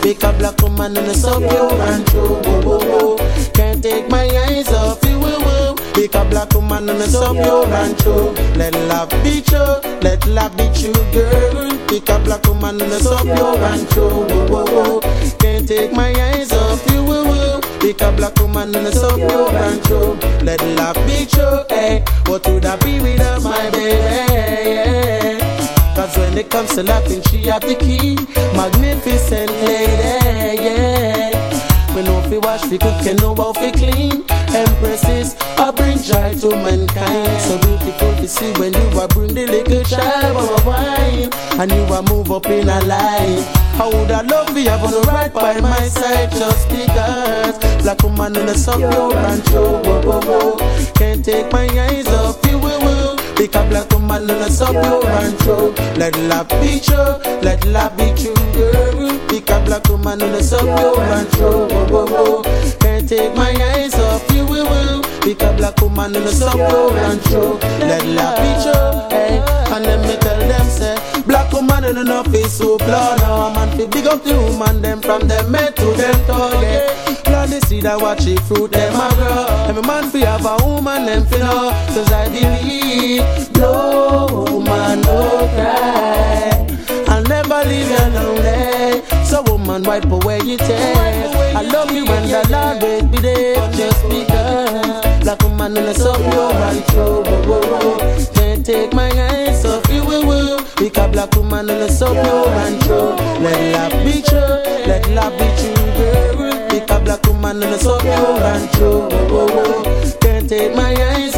Pick 0.02 0.24
a 0.24 0.32
black 0.34 0.62
woman 0.62 0.98
and 0.98 1.08
a 1.08 1.14
sub 1.14 1.42
you 1.42 1.48
and 1.48 2.06
through. 2.10 2.42
Whoa, 2.44 2.62
whoa, 2.62 3.16
whoa. 3.16 3.52
Can't 3.54 3.82
take 3.82 4.10
my 4.10 4.28
eyes 4.48 4.70
off. 4.74 5.07
Pick 5.98 6.14
a 6.14 6.24
black 6.26 6.54
woman 6.54 6.88
and 6.90 7.00
a 7.00 7.08
sub 7.08 7.36
you 7.38 7.64
and 7.64 7.98
through. 7.98 8.30
Let 8.56 8.76
love 8.88 9.10
be 9.24 9.42
true, 9.42 9.82
let 10.02 10.24
love 10.28 10.56
be 10.56 10.70
true, 10.72 10.94
girl. 11.12 11.76
Pick 11.88 12.08
a 12.10 12.20
black 12.20 12.46
woman 12.46 12.80
and 12.80 12.92
a 12.94 13.00
sub 13.00 13.26
you 13.26 13.34
and 13.34 13.90
through. 13.90 14.28
Whoa, 14.30 14.46
whoa, 14.46 14.66
whoa. 14.66 15.02
Can't 15.40 15.68
take 15.68 15.94
my 15.94 16.14
eyes 16.14 16.52
off 16.54 16.86
you. 16.92 17.04
Whoa, 17.04 17.24
whoa. 17.24 17.62
Pick 17.80 18.02
a 18.02 18.12
black 18.12 18.36
woman 18.40 18.76
and 18.76 18.86
a 18.86 18.92
sub 18.92 19.18
you 19.18 19.48
and 19.48 19.84
through. 19.86 20.14
Let 20.46 20.62
love 20.78 20.98
be 21.08 21.26
true, 21.26 21.64
eh? 21.72 22.06
What 22.28 22.46
would 22.48 22.64
I 22.64 22.76
be 22.78 23.00
without 23.02 23.42
my 23.42 23.70
baby? 23.72 25.42
Cause 25.96 26.16
when 26.16 26.38
it 26.38 26.52
comes 26.52 26.76
to 26.76 26.84
laughing, 26.84 27.24
she 27.24 27.42
have 27.48 27.64
the 27.64 27.74
key. 27.74 28.16
Magnificent 28.56 29.50
lady, 29.50 30.62
yeah. 30.64 31.37
We 31.98 32.04
know 32.04 32.22
fi 32.30 32.38
wash, 32.38 32.62
fi 32.62 32.78
cook, 32.78 33.08
and 33.08 33.20
know 33.20 33.34
how 33.34 33.54
fi 33.54 33.72
clean. 33.72 34.24
Empresses, 34.54 35.36
I 35.58 35.72
bring 35.72 35.98
joy 35.98 36.36
to 36.42 36.56
mankind. 36.56 37.42
So 37.42 37.58
beautiful 37.58 38.14
to 38.18 38.28
see 38.28 38.52
when 38.60 38.72
you 38.72 39.00
are 39.00 39.08
bring 39.08 39.34
the 39.34 39.48
little 39.48 39.84
child 39.84 40.38
of 40.38 40.64
wine. 40.64 41.34
And 41.60 41.72
you 41.72 41.82
are 41.92 42.04
move 42.04 42.32
up 42.32 42.46
in 42.46 42.70
a 42.70 42.82
life. 42.82 43.48
How 43.74 43.90
would 43.90 44.12
I 44.12 44.22
love 44.22 44.56
you 44.56 44.70
have 44.70 44.84
on 44.84 45.02
right 45.08 45.34
by 45.34 45.60
my 45.60 45.88
side 45.88 46.30
just 46.34 46.70
because 46.70 47.58
Black 47.82 48.04
woman 48.04 48.36
in 48.36 48.46
the 48.46 48.54
sun, 48.54 48.84
and 48.84 49.44
true, 49.46 49.62
whoa, 49.62 50.02
whoa, 50.02 50.20
whoa. 50.20 50.92
Can't 50.94 51.26
take 51.26 51.52
my 51.52 51.66
eyes 51.66 52.08
off 52.10 52.46
you, 52.46 52.60
woo. 52.60 53.16
Pick 53.38 53.56
a 53.56 53.66
black 53.70 53.90
woman 53.92 54.22
in 54.22 54.28
the 54.28 54.50
sun, 54.52 54.74
pure 54.74 55.08
and 55.08 55.40
true. 55.40 55.74
Let 55.98 56.16
love 56.30 56.50
be 56.62 56.80
true, 56.80 57.18
let 57.42 57.66
love 57.66 57.98
be 57.98 58.14
true, 58.14 58.36
girl. 58.54 59.18
Pick 59.30 59.50
a 59.78 59.92
woman 59.92 60.22
in 60.22 60.32
the 60.32 60.44
sun, 60.44 60.66
pure 60.66 61.02
and 61.02 61.28
whoa. 61.36 62.44
Can't 62.80 63.08
take 63.08 63.36
my 63.36 63.52
eyes 63.74 63.94
off 63.96 64.24
you, 64.32 64.46
woo, 64.46 64.64
woo. 64.66 65.02
Pick 65.22 65.42
a 65.42 65.54
black 65.54 65.80
woman 65.82 66.16
in 66.16 66.24
the 66.24 66.32
sun, 66.32 66.54
pure 66.56 66.98
and 66.98 67.22
true. 67.24 67.58
Let 67.86 68.02
be 68.02 68.52
true, 68.64 69.10
hey. 69.10 69.42
And 69.74 69.86
let 69.86 70.00
me 70.02 70.16
tell 70.18 70.40
them, 70.40 70.68
say, 70.68 70.96
black 71.24 71.52
woman 71.52 71.84
in 71.86 71.96
the 71.96 72.24
face 72.32 72.54
so 72.54 72.78
blood. 72.78 73.20
Now 73.20 73.48
a 73.48 73.54
man 73.54 73.78
fi 73.78 73.86
big 73.88 74.08
up 74.08 74.24
the 74.24 74.36
woman, 74.40 74.82
them 74.82 75.02
from 75.02 75.28
them 75.28 75.54
head 75.54 75.76
to 75.76 75.86
them 75.94 76.16
toe, 76.26 76.62
yeah. 76.62 77.16
Plant 77.24 77.52
the 77.52 77.62
seed 77.68 77.86
and 77.86 78.02
watch 78.02 78.26
it 78.26 78.40
fruit, 78.42 78.72
them 78.72 78.94
a 78.96 79.10
grow. 79.16 79.68
Every 79.70 79.84
man 79.84 80.10
fi 80.10 80.20
have 80.20 80.46
a 80.46 80.58
woman, 80.66 81.06
them 81.06 81.26
fi 81.26 81.38
know. 81.40 81.72
Cause 81.94 82.12
I 82.12 82.30
believe, 82.30 83.52
no 83.58 84.28
woman, 84.32 85.02
no 85.02 85.50
cry. 85.56 86.66
I'll 87.10 87.24
never 87.24 87.64
leave 87.70 87.90
you 87.90 88.08
lonely. 88.16 88.48
Eh. 88.48 89.17
So 89.28 89.44
woman, 89.44 89.84
wipe 89.84 90.06
away 90.06 90.40
your 90.46 90.58
tears. 90.58 91.36
I 91.56 91.62
love 91.62 91.92
you 91.92 92.06
and 92.08 92.32
I'll 92.32 92.56
always 92.56 93.04
be 93.04 93.18
there 93.18 93.56
just 93.74 94.02
because. 94.04 95.24
Black 95.24 95.42
woman 95.44 95.76
in 95.76 95.84
the 95.84 95.94
sun, 95.94 96.22
you're 96.32 96.52
through. 96.88 97.24
Whoa, 97.24 97.24
oh, 97.26 97.26
oh, 97.28 97.48
whoa, 97.48 97.62
oh, 97.64 98.00
whoa. 98.00 98.34
Can't 98.34 98.66
take 98.66 98.94
my 98.94 99.10
eyes 99.10 99.66
off 99.66 99.88
you, 99.90 100.06
woo. 100.06 100.58
Pick 100.78 100.98
a 100.98 101.08
black 101.10 101.36
woman 101.36 101.70
in 101.70 101.80
the 101.80 101.90
sun, 101.90 102.16
you're 102.16 102.50
through. 102.84 103.16
Let 103.44 103.60
love 103.74 104.06
be 104.06 104.22
true, 104.22 104.40
let 104.88 105.10
love 105.10 105.34
be 105.38 105.48
true, 105.60 105.76
girl. 105.98 106.70
Pick 106.70 106.90
a 106.90 107.00
black 107.02 107.26
woman 107.26 107.62
in 107.62 107.70
the 107.70 107.78
sun, 107.78 108.06
you're 108.06 108.40
whoa. 109.30 110.18
Can't 110.22 110.50
take 110.50 110.74
my 110.76 110.94
eyes 110.94 111.38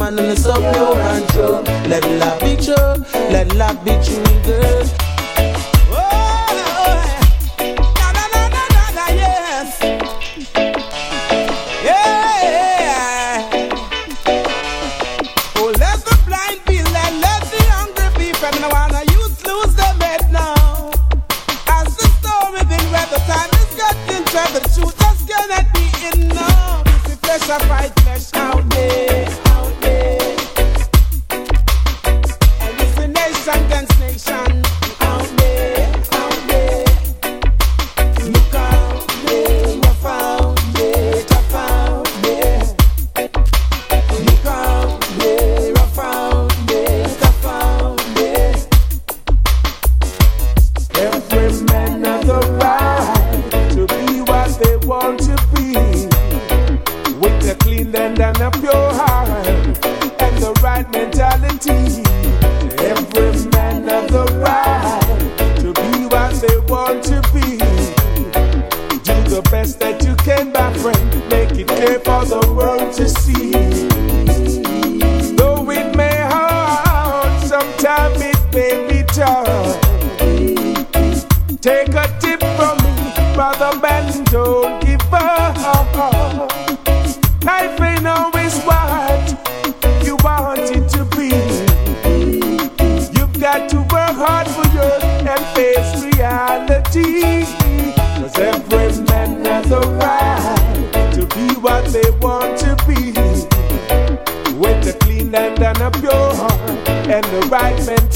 woman 0.00 0.18
on 0.18 0.28
the 0.28 0.36
sub 0.36 0.62
and 0.62 1.28
true. 1.30 1.60
Let 1.88 2.04
love 2.18 2.40
be 2.40 2.56
true, 2.56 3.04
let 3.30 3.54
love 3.54 3.84
be 3.84 3.92
true, 4.02 4.24
girl. 4.44 5.09
Fight 27.50 27.90
flesh 28.00 28.32
out 28.34 28.70
there, 28.70 29.19
and 58.72 58.96
heart 58.96 59.29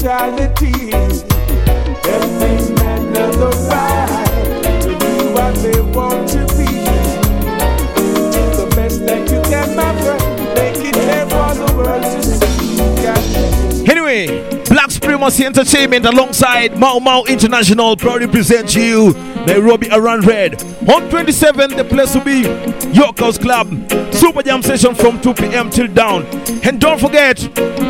a 0.05 0.09
right 3.69 4.81
to 4.81 4.89
be 4.99 5.15
what 5.33 5.55
they 5.55 5.81
want 5.81 6.29
to 6.29 6.39
be. 6.55 6.65
Do 8.31 8.43
the 8.55 8.67
best 8.75 9.05
that 9.05 9.29
you 9.31 9.41
can, 9.49 9.75
my 9.75 9.91
friend. 10.01 10.23
Make 10.53 10.77
it 10.85 10.93
clear 10.93 11.25
for 11.25 11.53
the 11.55 11.65
world 11.75 12.03
to 12.03 12.21
see. 12.23 13.91
Anyway, 13.91 14.27
Black 14.69 14.91
Supremacy 14.91 15.45
Entertainment 15.45 16.05
alongside 16.05 16.77
Mau 16.77 16.99
Mau 16.99 17.23
International 17.25 17.95
proudly 17.97 18.27
present 18.27 18.75
you 18.75 19.13
Nairobi 19.47 19.89
Around 19.91 20.25
Red. 20.25 20.61
On 20.87 21.09
27, 21.09 21.77
the 21.77 21.83
place 21.83 22.13
will 22.13 22.23
be 22.23 22.41
York 22.93 23.17
House 23.19 23.37
Club. 23.39 23.94
Super 24.15 24.41
Jam 24.43 24.63
session 24.63 24.95
from 24.95 25.19
2 25.19 25.33
p.m. 25.33 25.69
till 25.69 25.87
down. 25.87 26.25
And 26.63 26.79
don't 26.79 26.99
forget, 26.99 27.37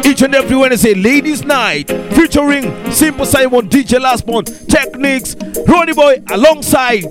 each 0.05 0.23
and 0.23 0.33
every 0.33 0.57
Wednesday, 0.57 0.95
Ladies 0.95 1.43
Night, 1.43 1.87
featuring 2.13 2.63
Simple 2.91 3.27
Simon, 3.27 3.69
DJ 3.69 4.01
Last 4.01 4.25
Techniques, 4.67 5.35
Ronnie 5.67 5.93
Boy, 5.93 6.23
alongside 6.31 7.03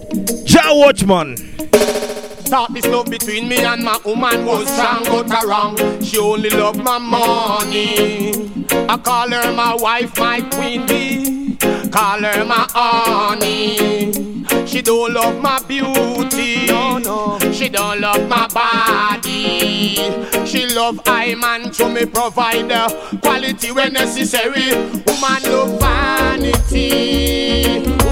Ja 0.47 0.75
Watchman. 0.75 1.37
Thought 1.37 2.75
this 2.75 2.87
love 2.87 3.09
between 3.09 3.49
me 3.49 3.59
and 3.59 3.85
my 3.85 3.99
woman 4.05 4.45
was 4.45 4.69
strong, 4.69 5.05
but 5.05 5.45
wrong. 5.45 6.03
She 6.03 6.19
only 6.19 6.51
loved 6.51 6.83
my 6.83 6.99
money. 6.99 8.33
I 8.89 8.97
call 8.99 9.31
her 9.31 9.53
my 9.53 9.77
wife, 9.77 10.19
my 10.19 10.41
queen 10.41 10.87
bee. 10.87 11.57
Call 11.91 12.19
her 12.21 12.45
my 12.45 12.67
honey. 12.71 14.34
She 14.75 14.83
don't 14.83 15.15
love 15.15 15.41
my 15.41 15.63
beauty. 15.69 16.67
No, 16.67 16.99
no. 16.99 17.39
She 17.53 17.69
don't 17.69 18.01
love 18.01 18.29
my 18.29 18.49
body. 18.49 19.95
She 20.45 20.67
love 20.75 20.99
I 21.07 21.37
man 21.37 21.71
to 21.75 21.89
me 21.89 22.07
provide 22.07 22.73
quality 23.23 23.71
when 23.71 23.93
necessary. 23.93 24.75
Woman 24.75 25.43
love 25.45 25.81
vanity. 25.81 28.04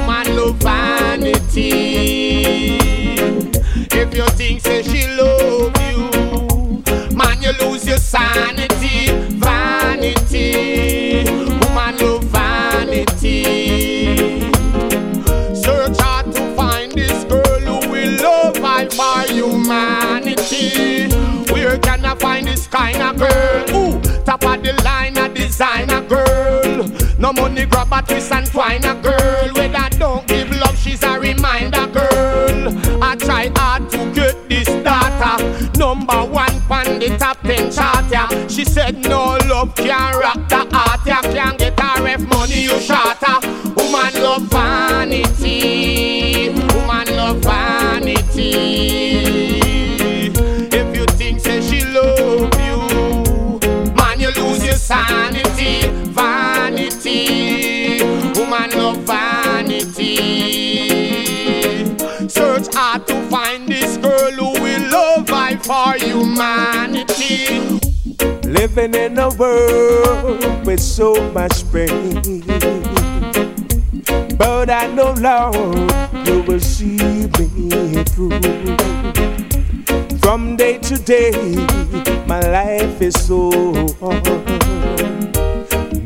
Where 21.53 21.79
can 21.79 22.05
I 22.05 22.14
find 22.16 22.46
this 22.46 22.66
kind 22.66 23.03
of 23.03 23.16
girl? 23.18 23.77
Ooh, 23.77 24.01
top 24.25 24.44
of 24.44 24.62
the 24.62 24.72
line, 24.85 25.16
a 25.16 25.29
designer 25.29 26.01
girl. 26.03 26.87
No 27.18 27.33
money 27.33 27.66
grab 27.66 27.92
a 27.92 28.03
twist 28.03 28.33
and 28.33 28.46
twine 28.46 28.85
a 28.85 28.94
girl. 28.94 29.55
Where 29.55 29.68
that 29.68 29.96
don't 29.98 30.27
give 30.27 30.51
love, 30.51 30.77
she's 30.79 31.03
a 31.03 31.18
reminder 31.18 31.87
girl. 31.87 33.03
I 33.03 33.16
try 33.16 33.51
hard 33.57 33.90
to 33.90 34.12
get 34.12 34.48
this 34.48 34.66
data. 34.66 35.38
Number 35.79 36.25
one 36.25 36.53
on 36.70 36.98
the 36.98 37.16
top 37.18 37.40
ten 37.42 37.70
chart, 37.70 38.05
yeah. 38.11 38.29
She 38.48 38.64
said 38.64 38.96
no 39.09 39.38
love 39.48 39.75
can 39.77 40.14
rock 40.18 40.48
the 40.48 40.66
heart, 40.72 41.01
yeah. 41.07 41.22
Can't 41.22 41.59
get 41.59 41.79
her 41.79 42.03
ref 42.03 42.20
money, 42.20 42.62
you 42.62 42.81
shatter. 42.81 43.40
Woman 43.77 44.14
love 44.22 44.42
vanity. 44.42 45.41
Vanity. 59.85 60.29
Search 62.29 62.75
hard 62.75 63.07
to 63.07 63.14
find 63.29 63.68
this 63.68 63.97
girl 63.97 64.31
who 64.33 64.53
will 64.62 64.90
love 64.90 65.31
I 65.31 65.57
for 65.57 65.95
humanity. 66.05 67.81
Living 68.49 68.95
in 68.95 69.18
a 69.18 69.29
world 69.31 70.66
with 70.66 70.81
so 70.81 71.14
much 71.33 71.64
pain. 71.73 72.42
But 74.37 74.71
I 74.71 74.87
know, 74.88 75.12
Lord, 75.18 75.92
you 76.27 76.42
will 76.42 76.61
see 76.61 76.97
me 77.38 78.05
through. 78.05 78.40
From 80.18 80.57
day 80.57 80.79
to 80.79 80.97
day, 80.99 81.33
my 82.27 82.40
life 82.40 83.03
is 83.03 83.14
so 83.14 83.51
hard. 84.01 84.25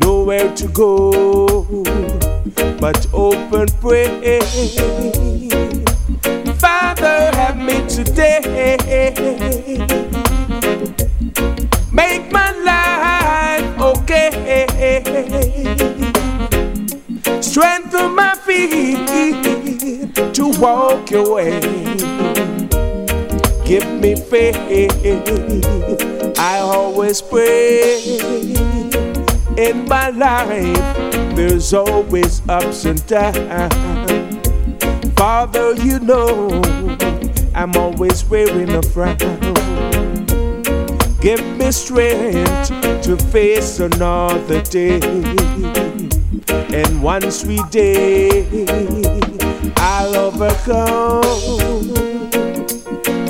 Nowhere 0.01 0.53
to 0.55 0.67
go 0.69 1.57
but 2.79 3.07
open 3.13 3.67
pray. 3.81 4.39
Father, 6.57 7.31
have 7.35 7.57
me 7.57 7.87
today. 7.87 9.13
Make 11.91 12.31
my 12.31 12.51
life 12.51 13.79
okay. 13.79 15.03
Strengthen 17.41 18.15
my 18.15 18.35
feet 18.45 20.15
to 20.33 20.51
walk 20.59 21.09
your 21.11 21.35
way. 21.35 21.59
Give 23.65 23.87
me 23.99 24.15
faith. 24.15 24.57
I 26.39 26.59
always 26.59 27.21
pray 27.21 28.01
in 29.57 29.87
my 29.87 30.09
life. 30.09 31.06
There's 31.37 31.71
always 31.71 32.41
ups 32.49 32.85
and 32.85 33.05
downs. 33.05 33.71
Father, 35.15 35.73
you 35.75 35.99
know 35.99 36.49
I'm 37.53 37.75
always 37.75 38.25
wearing 38.25 38.71
a 38.71 38.81
frown. 38.81 39.19
Give 41.21 41.45
me 41.55 41.71
strength 41.71 42.69
to 43.03 43.17
face 43.31 43.79
another 43.79 44.63
day. 44.63 44.99
And 46.73 47.03
one 47.03 47.29
sweet 47.29 47.69
day, 47.69 48.65
I'll 49.77 50.15
overcome. 50.15 51.21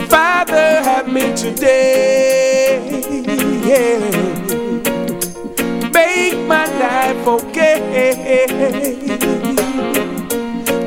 Father, 0.08 0.82
have 0.82 1.12
me 1.12 1.36
today. 1.36 2.80
Yeah. 3.68 4.37
Okay. 7.78 8.48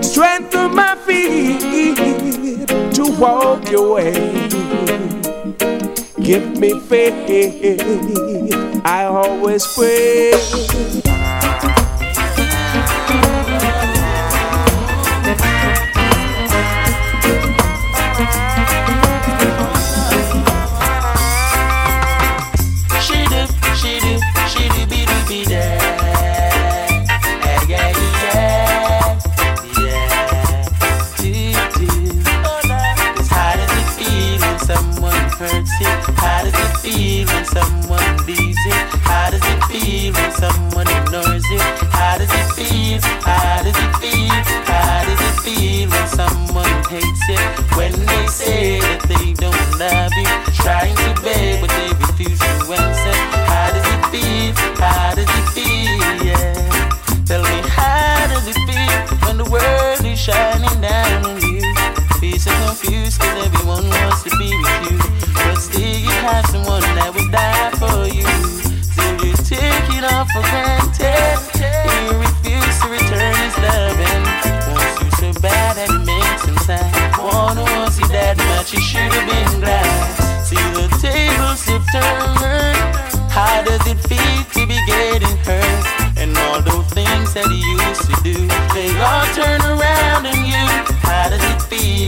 Strengthen 0.03 0.75
my 0.75 0.97
feet 1.07 2.69
to 2.95 3.05
walk 3.19 3.71
your 3.71 3.95
way. 3.95 4.13
Give 6.21 6.59
me 6.59 6.79
faith. 6.81 7.81
I 8.85 9.05
always 9.05 9.67
pray. 9.75 11.00
They 49.81 50.10
Wanna 77.23 77.91
see 77.91 78.07
that 78.09 78.37
much, 78.49 78.71
he 78.71 78.81
should 78.81 79.13
have 79.13 79.27
been 79.29 79.61
glad. 79.61 80.45
See 80.45 80.57
the 80.73 80.89
tables 81.01 81.65
have 81.69 81.85
turned. 81.93 83.31
How 83.31 83.63
does 83.63 83.85
it 83.87 83.99
feel 84.09 84.43
to 84.55 84.67
be 84.67 84.79
getting 84.87 85.37
hurt? 85.45 85.85
And 86.17 86.37
all 86.37 86.63
those 86.63 86.87
things 86.93 87.35
that 87.35 87.47
he 87.53 87.61
used 87.61 88.09
to 88.09 88.17
do, 88.25 88.37
they 88.75 88.91
all 89.01 89.27
turn 89.37 89.61
around 89.61 90.27
on 90.27 90.41
you. 90.45 91.00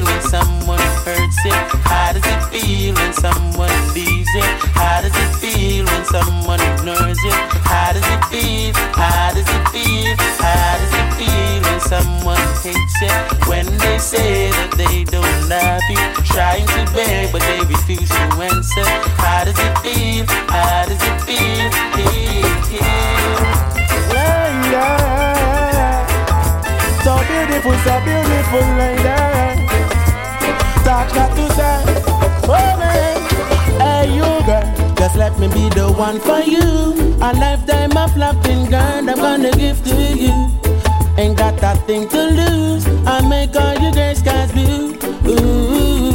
Feel 0.02 0.14
when 0.14 0.22
someone 0.22 0.80
hurts 1.04 1.44
you? 1.44 1.52
How 1.84 2.12
does 2.12 2.26
it 2.26 2.42
feel 2.50 2.94
when 2.94 3.12
someone 3.12 3.70
leaves 3.94 4.28
you? 4.34 4.42
How 4.74 5.00
does 5.00 5.14
it 5.14 5.36
feel 5.38 5.84
when 5.86 6.04
someone 6.04 6.60
ignores 6.60 7.22
you? 7.22 7.30
How 7.62 7.92
does 7.92 8.02
it 8.02 8.24
feel? 8.26 8.74
How 8.94 9.32
does 9.32 9.46
it 9.46 9.68
feel? 9.70 10.16
How 10.42 10.78
does 10.78 10.92
it 10.92 11.08
feel 11.18 11.62
when 11.62 11.80
someone 11.80 12.42
hates 12.62 13.00
you? 13.00 13.14
When 13.48 13.66
they 13.78 13.98
say 13.98 14.50
that 14.50 14.74
they 14.76 15.04
don't 15.04 15.48
love 15.48 15.82
you, 15.88 16.02
trying 16.34 16.66
to 16.66 16.82
beg 16.92 17.30
but 17.30 17.42
they 17.42 17.60
refuse 17.60 18.08
to 18.08 18.42
answer. 18.42 18.86
How 19.22 19.44
does 19.44 19.58
it 19.58 19.78
feel? 19.86 20.26
How 20.50 20.86
does 20.86 20.98
it 20.98 21.20
feel? 21.22 21.70
Yeah, 22.74 22.90
yeah. 24.72 24.90
yeah. 25.70 26.02
So 27.04 27.14
beautiful, 27.30 27.76
so 27.86 28.00
beautiful 28.02 28.66
lady. 28.74 29.51
Talk 31.02 31.14
not 31.16 31.30
to 31.34 31.52
say, 31.54 31.84
oh 32.46 32.76
man. 32.78 33.18
Hey 33.80 34.14
you 34.14 34.22
girl, 34.46 34.94
just 34.94 35.16
let 35.16 35.36
me 35.36 35.48
be 35.48 35.68
the 35.70 35.92
one 35.98 36.20
for 36.20 36.38
you. 36.42 36.62
A 37.20 37.34
lifetime 37.34 37.96
of 37.96 38.16
loving 38.16 38.70
girl, 38.70 39.10
I'm 39.10 39.16
gonna 39.16 39.50
give 39.50 39.82
to 39.82 39.96
you. 39.96 40.30
Ain't 41.18 41.36
got 41.36 41.56
that 41.58 41.84
thing 41.88 42.08
to 42.10 42.22
lose. 42.22 42.86
I 43.04 43.20
make 43.28 43.56
all 43.56 43.74
you 43.82 43.92
girls 43.92 44.18
skies 44.18 44.52
blue. 44.52 44.94
Ooh, 45.26 46.14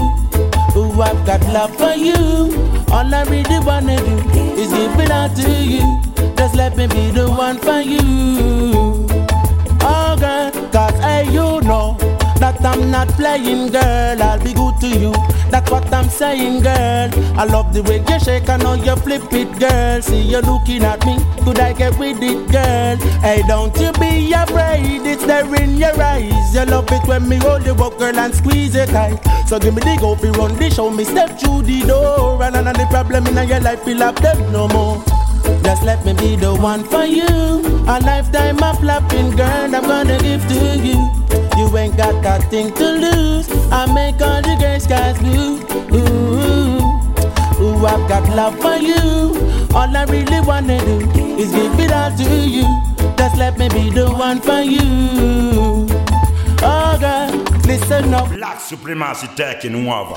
ooh, 0.77 1.01
I've 1.01 1.25
got 1.25 1.41
love 1.51 1.75
for 1.75 1.93
you. 1.93 2.15
All 2.89 3.13
I 3.13 3.25
really 3.27 3.59
wanna 3.65 3.97
do 3.97 4.39
is 4.55 4.71
give 4.71 4.99
it 5.01 5.11
out 5.11 5.35
to 5.35 5.51
you. 5.51 5.83
Just 6.37 6.55
let 6.55 6.77
me 6.77 6.87
be 6.87 7.11
the 7.11 7.29
one 7.29 7.57
for 7.57 7.81
you. 7.81 9.05
Oh 9.81 10.15
girl, 10.17 10.49
cause 10.71 10.97
hey 11.01 11.25
you 11.25 11.59
know 11.67 11.96
that 12.59 12.77
I'm 12.77 12.91
not 12.91 13.07
playing 13.09 13.71
girl. 13.71 14.21
I'll 14.21 14.43
be 14.43 14.53
good 14.53 14.79
to 14.81 14.87
you. 14.87 15.11
That's 15.49 15.69
what 15.71 15.91
I'm 15.93 16.09
saying, 16.09 16.61
girl. 16.63 17.09
I 17.37 17.45
love 17.45 17.73
the 17.73 17.83
way 17.83 18.03
you 18.07 18.19
shake, 18.19 18.49
I 18.49 18.57
know 18.57 18.73
you 18.73 18.95
flip 18.97 19.23
it, 19.31 19.59
girl. 19.59 20.01
See 20.01 20.21
you 20.21 20.41
looking 20.41 20.83
at 20.83 21.05
me, 21.05 21.17
could 21.43 21.59
I 21.59 21.73
get 21.73 21.97
with 21.97 22.21
it, 22.21 22.51
girl? 22.51 22.97
Hey, 23.21 23.43
don't 23.47 23.75
you 23.79 23.91
be 23.93 24.33
afraid, 24.33 25.05
it's 25.05 25.25
there 25.25 25.53
in 25.55 25.77
your 25.77 25.99
eyes. 26.01 26.53
You 26.53 26.65
love 26.65 26.91
it 26.91 27.07
when 27.07 27.27
me 27.27 27.37
hold 27.37 27.65
you 27.65 27.73
up, 27.73 27.97
girl, 27.97 28.17
and 28.17 28.33
squeeze 28.33 28.75
it 28.75 28.89
tight. 28.89 29.19
So 29.47 29.59
give 29.59 29.73
me 29.73 29.81
the 29.81 29.97
go, 29.99 30.15
fi 30.15 30.29
run 30.29 30.55
the 30.57 30.69
show, 30.69 30.89
me 30.89 31.03
step 31.03 31.39
through 31.39 31.63
the 31.63 31.81
door. 31.81 32.43
And 32.43 32.53
none 32.53 32.67
of 32.67 32.77
the 32.77 32.85
problem 32.87 33.27
in 33.27 33.47
your 33.47 33.59
life, 33.59 33.83
feel 33.83 34.03
up 34.03 34.15
them 34.19 34.51
no 34.51 34.67
more. 34.67 35.03
Just 35.63 35.83
let 35.83 36.05
me 36.05 36.13
be 36.13 36.35
the 36.35 36.55
one 36.55 36.83
for 36.83 37.03
you. 37.05 37.25
A 37.87 37.99
lifetime 37.99 38.61
of 38.63 38.83
loving, 38.83 39.31
girl, 39.35 39.75
I'm 39.75 39.83
gonna 39.83 40.17
give 40.19 40.45
to 40.47 40.77
you. 40.77 40.99
You 41.57 41.77
ain't 41.77 41.97
got 41.97 42.21
that 42.23 42.49
thing 42.49 42.73
to 42.75 42.87
lose. 43.03 43.49
I 43.71 43.91
make 43.93 44.21
all 44.21 44.41
the 44.41 44.55
gray 44.59 44.79
skies 44.79 45.17
blue. 45.19 45.57
Ooh, 45.93 47.63
ooh, 47.63 47.85
I've 47.85 48.07
got 48.07 48.27
love 48.35 48.59
for 48.59 48.77
you. 48.77 48.97
All 49.75 49.95
I 49.95 50.05
really 50.09 50.41
wanna 50.41 50.79
do 50.85 50.99
is 51.37 51.51
give 51.51 51.79
it 51.79 51.91
all 51.91 52.15
to 52.15 52.23
you. 52.23 52.65
Just 53.17 53.37
let 53.37 53.57
me 53.57 53.69
be 53.69 53.89
the 53.89 54.09
one 54.11 54.39
for 54.39 54.61
you. 54.61 55.87
Oh, 56.61 56.97
girl, 56.99 57.29
listen 57.65 58.13
up. 58.13 58.29
Black 58.29 58.59
supremacy 58.59 59.27
taking 59.35 59.87
over. 59.87 60.15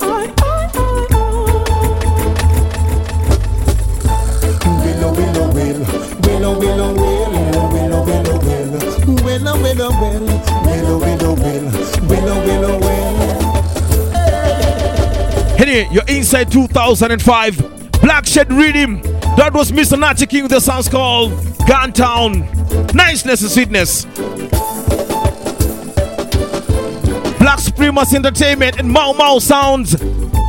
Willow, 6.40 6.58
willow, 6.58 6.94
will. 6.94 7.30
Willow, 7.30 7.68
willow, 7.70 8.00
will. 8.02 8.64
Willow, 9.22 9.56
willow, 9.60 9.90
will. 9.90 10.24
Willow, 10.64 10.96
willow, 10.98 11.34
will. 11.34 11.64
Willow, 12.08 12.38
willow, 12.46 12.78
will. 12.78 13.16
Hey, 15.58 15.86
you're 15.92 16.08
inside 16.08 16.50
2005. 16.50 17.90
Black 18.00 18.24
Shed 18.24 18.50
Rhythm. 18.50 19.02
That 19.36 19.50
was 19.52 19.70
Mr. 19.70 19.98
Natty 20.00 20.24
King 20.24 20.44
with 20.44 20.52
the 20.52 20.60
sounds 20.60 20.88
called 20.88 21.32
Gun 21.68 21.92
Town. 21.92 22.48
Niceness 22.94 23.42
and 23.42 23.50
sweetness. 23.50 24.06
Black 27.36 27.58
Supremacy 27.58 28.16
Entertainment 28.16 28.78
and 28.78 28.90
Mau 28.90 29.12
Mau 29.12 29.40
Sounds 29.40 29.94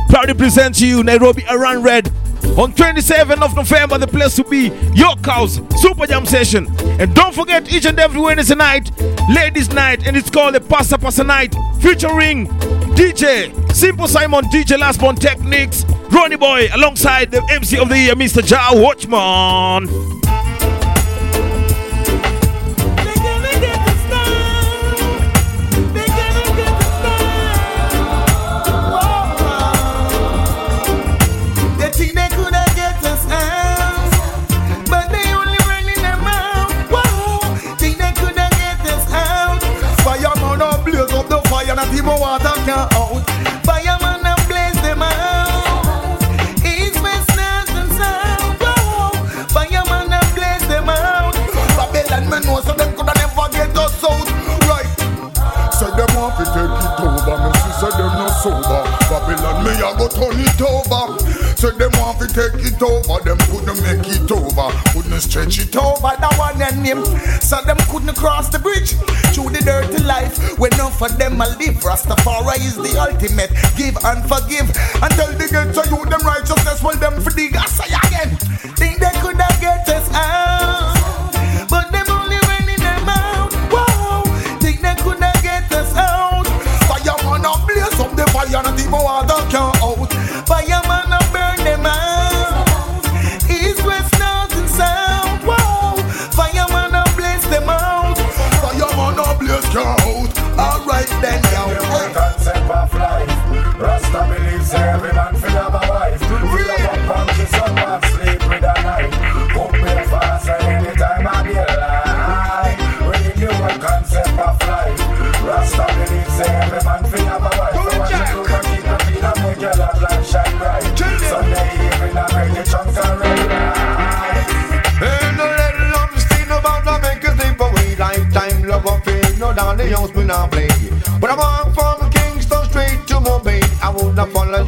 proudly 0.08 0.32
present 0.32 0.74
to 0.76 0.86
you 0.86 1.02
Nairobi 1.04 1.44
Around 1.50 1.82
Red 1.82 2.10
on 2.58 2.72
27th 2.72 3.42
of 3.42 3.56
November. 3.56 3.98
The 3.98 4.06
place 4.06 4.36
to 4.36 4.44
be 4.44 4.68
York 4.94 5.24
House 5.24 5.60
Super 5.80 6.06
Jam 6.06 6.26
Session. 6.26 6.66
And 7.00 7.14
don't 7.14 7.34
forget 7.34 7.72
each 7.72 7.86
and 7.86 7.98
every 7.98 8.20
Wednesday 8.20 8.54
night, 8.54 8.90
Ladies 9.34 9.72
Night, 9.72 10.06
and 10.06 10.16
it's 10.16 10.30
called 10.30 10.54
the 10.54 10.60
Passa 10.60 10.98
Passa 10.98 11.24
Night 11.24 11.54
featuring 11.80 12.46
DJ 12.94 13.52
Simple 13.74 14.06
Simon, 14.06 14.44
DJ 14.46 14.78
Last 14.78 15.00
Born 15.00 15.16
Techniques, 15.16 15.84
Ronnie 16.10 16.36
Boy, 16.36 16.68
alongside 16.74 17.30
the 17.30 17.42
MC 17.50 17.78
of 17.78 17.88
the 17.88 17.98
year, 17.98 18.14
Mr. 18.14 18.44
Jah 18.44 18.70
Watchman. 18.72 20.21
Go 58.42 60.08
turn 60.08 60.40
it 60.40 60.60
over. 60.60 61.18
So 61.56 61.70
them 61.70 61.92
want 61.94 62.18
to 62.18 62.26
take 62.26 62.58
it 62.58 62.82
over, 62.82 63.22
them 63.22 63.38
couldn't 63.46 63.78
make 63.86 64.08
it 64.10 64.30
over, 64.32 64.74
couldn't 64.90 65.20
stretch 65.20 65.58
it 65.60 65.76
over. 65.76 66.10
That 66.18 66.34
one 66.38 66.60
and 66.60 66.84
him, 66.84 67.04
so 67.40 67.62
them 67.62 67.78
couldn't 67.86 68.16
cross 68.16 68.48
the 68.48 68.58
bridge 68.58 68.98
through 69.30 69.50
the 69.54 69.62
dirty 69.62 70.02
life. 70.02 70.58
When 70.58 70.70
none 70.76 70.90
for 70.90 71.08
them 71.08 71.40
a 71.40 71.46
live, 71.54 71.78
Rastafari 71.86 72.58
is 72.66 72.76
the 72.76 72.98
ultimate. 72.98 73.50
Give 73.76 73.96
and 74.02 74.26
forgive, 74.26 74.66
and 74.98 75.10
tell 75.14 75.30
the 75.30 75.46
ghetto 75.46 75.82
you 75.86 76.04
them 76.10 76.22
righteousness, 76.26 76.82
well 76.82 76.96
them 76.98 77.20
for 77.22 77.30
the 77.30 77.48
gas 77.50 77.71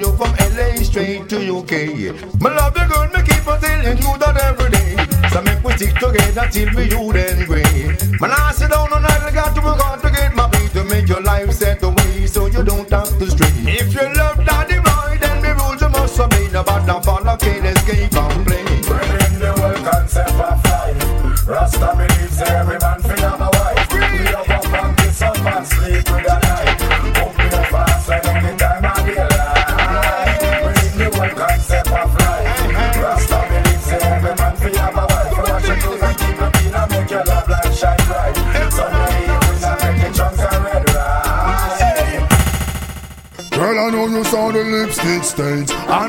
you 0.01 0.13
from 0.17 0.33
LA 0.55 0.77
straight 0.83 1.29
to 1.29 1.39
UK. 1.59 2.41
My 2.41 2.55
love 2.55 2.77
you 2.77 2.87
good, 2.89 3.13
me 3.13 3.21
keep 3.23 3.47
on 3.47 3.61
telling 3.61 3.99
you 3.99 4.19
that 4.19 4.37
every 4.49 4.71
day. 4.71 4.97
So 5.31 5.43
make 5.43 5.63
we 5.65 5.73
stick 5.77 5.95
together 5.97 6.49
till 6.51 6.71
we 6.75 6.85
you 6.91 7.13
then 7.13 7.47
gray. 7.47 7.87
Man, 8.21 8.31
I 8.31 8.53
sit 8.53 8.71
down 8.71 8.93
and 8.93 9.07
I 9.07 9.31
got 9.31 9.55
to 9.55 9.61
work 9.61 9.81
hard 9.81 10.01
to 10.03 10.11
get 10.11 10.35
my 10.35 10.49
beat 10.49 10.73
to 10.73 10.85
make 10.85 11.09
your 11.09 11.23
life 11.23 11.53
set 11.53 11.83
away 11.83 12.27
so 12.27 12.47
you 12.47 12.63
don't 12.63 12.89
have 12.91 13.19
to 13.19 13.31
stray. 13.31 13.51
If 13.67 13.95
you 13.95 14.07
love 14.15 14.45
daddy 14.45 14.79
boy, 14.81 15.19
then 15.21 15.43
the 15.43 15.55
rules 15.55 15.81
you 15.81 15.89
must 15.89 16.19
obey. 16.19 16.49
No 16.53 16.63
bottom 16.63 17.03
follow, 17.03 17.37
can't 17.37 17.74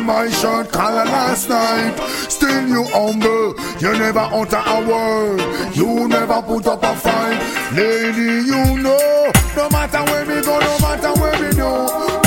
my 0.05 0.29
shirt 0.29 0.71
collar 0.71 1.05
last 1.05 1.49
night. 1.49 1.97
Still 2.29 2.67
you 2.67 2.83
humble, 2.93 3.55
you 3.79 3.91
never 3.97 4.27
utter 4.31 4.61
a 4.65 4.77
word, 4.87 5.41
you 5.75 6.07
never 6.07 6.41
put 6.41 6.67
up 6.67 6.83
a 6.83 6.95
fight. 6.95 7.39
Lady, 7.73 8.45
you 8.45 8.77
know, 8.83 9.31
no 9.57 9.69
matter 9.69 10.03
where 10.11 10.25
we 10.25 10.41
go, 10.41 10.59
no 10.59 10.79
matter 10.79 11.11
where 11.19 11.37
we 11.41 11.49
do, 11.51 11.71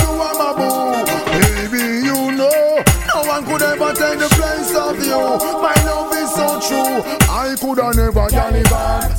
you 0.03 0.11
are 0.27 0.35
my 0.41 0.51
boo. 0.59 1.05
Baby, 1.39 2.05
you 2.05 2.31
know, 2.35 2.83
no 3.13 3.23
one 3.25 3.45
could 3.45 3.61
ever 3.61 3.93
take 3.93 4.19
the 4.19 4.29
place 4.35 4.75
of 4.75 4.97
you. 4.99 5.21
My 5.63 5.75
love 5.87 6.13
is 6.13 6.29
so 6.35 6.59
true, 6.59 6.99
I 7.39 7.55
coulda 7.55 7.93
never 7.95 8.27
done 8.27 8.55
it. 8.55 8.69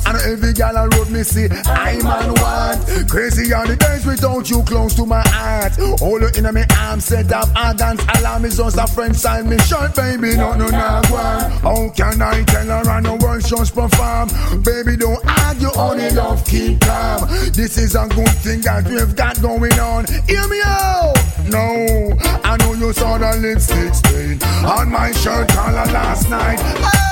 And 0.05 0.17
every 0.29 0.53
gal 0.53 0.77
I 0.77 0.85
road 0.85 1.09
me 1.09 1.23
see, 1.23 1.47
I'm 1.65 2.05
on 2.05 2.29
one. 2.37 3.07
Crazy 3.07 3.51
are 3.51 3.65
the 3.65 3.75
days 3.75 4.05
without 4.05 4.47
you 4.47 4.61
close 4.61 4.93
to 4.95 5.07
my 5.07 5.23
heart. 5.25 5.73
Hold 5.99 6.21
you 6.21 6.29
in 6.37 6.53
my 6.53 6.65
arms, 6.77 7.05
set 7.05 7.31
up 7.31 7.49
organs. 7.57 7.99
Alarm 8.19 8.45
is 8.45 8.57
just 8.57 8.77
a 8.77 8.85
friend 8.85 9.15
sign 9.15 9.49
me 9.49 9.57
short, 9.59 9.95
baby. 9.95 10.37
No, 10.37 10.53
no, 10.53 10.67
no, 10.67 11.01
one. 11.09 11.49
How 11.65 11.89
can 11.95 12.21
I 12.21 12.43
tell 12.43 12.67
her 12.67 12.89
I 12.91 12.99
no 12.99 13.15
words 13.15 13.49
just 13.49 13.73
perform? 13.73 14.29
Baby, 14.61 14.97
don't 14.97 15.25
argue, 15.41 15.71
only 15.75 16.11
love 16.11 16.45
keep 16.45 16.79
calm. 16.81 17.27
This 17.53 17.79
is 17.79 17.95
a 17.95 18.07
good 18.07 18.37
thing 18.45 18.61
that 18.61 18.87
we've 18.87 19.15
got 19.15 19.41
going 19.41 19.79
on. 19.79 20.05
Hear 20.29 20.47
me 20.47 20.61
out. 20.63 21.17
No, 21.49 22.15
I 22.43 22.55
know 22.59 22.73
you 22.73 22.93
saw 22.93 23.17
the 23.17 23.35
lipstick 23.37 23.95
stain 23.95 24.43
on 24.63 24.91
my 24.91 25.11
shirt 25.11 25.49
collar 25.49 25.91
last 25.91 26.29
night. 26.29 26.59
Oh, 26.61 27.10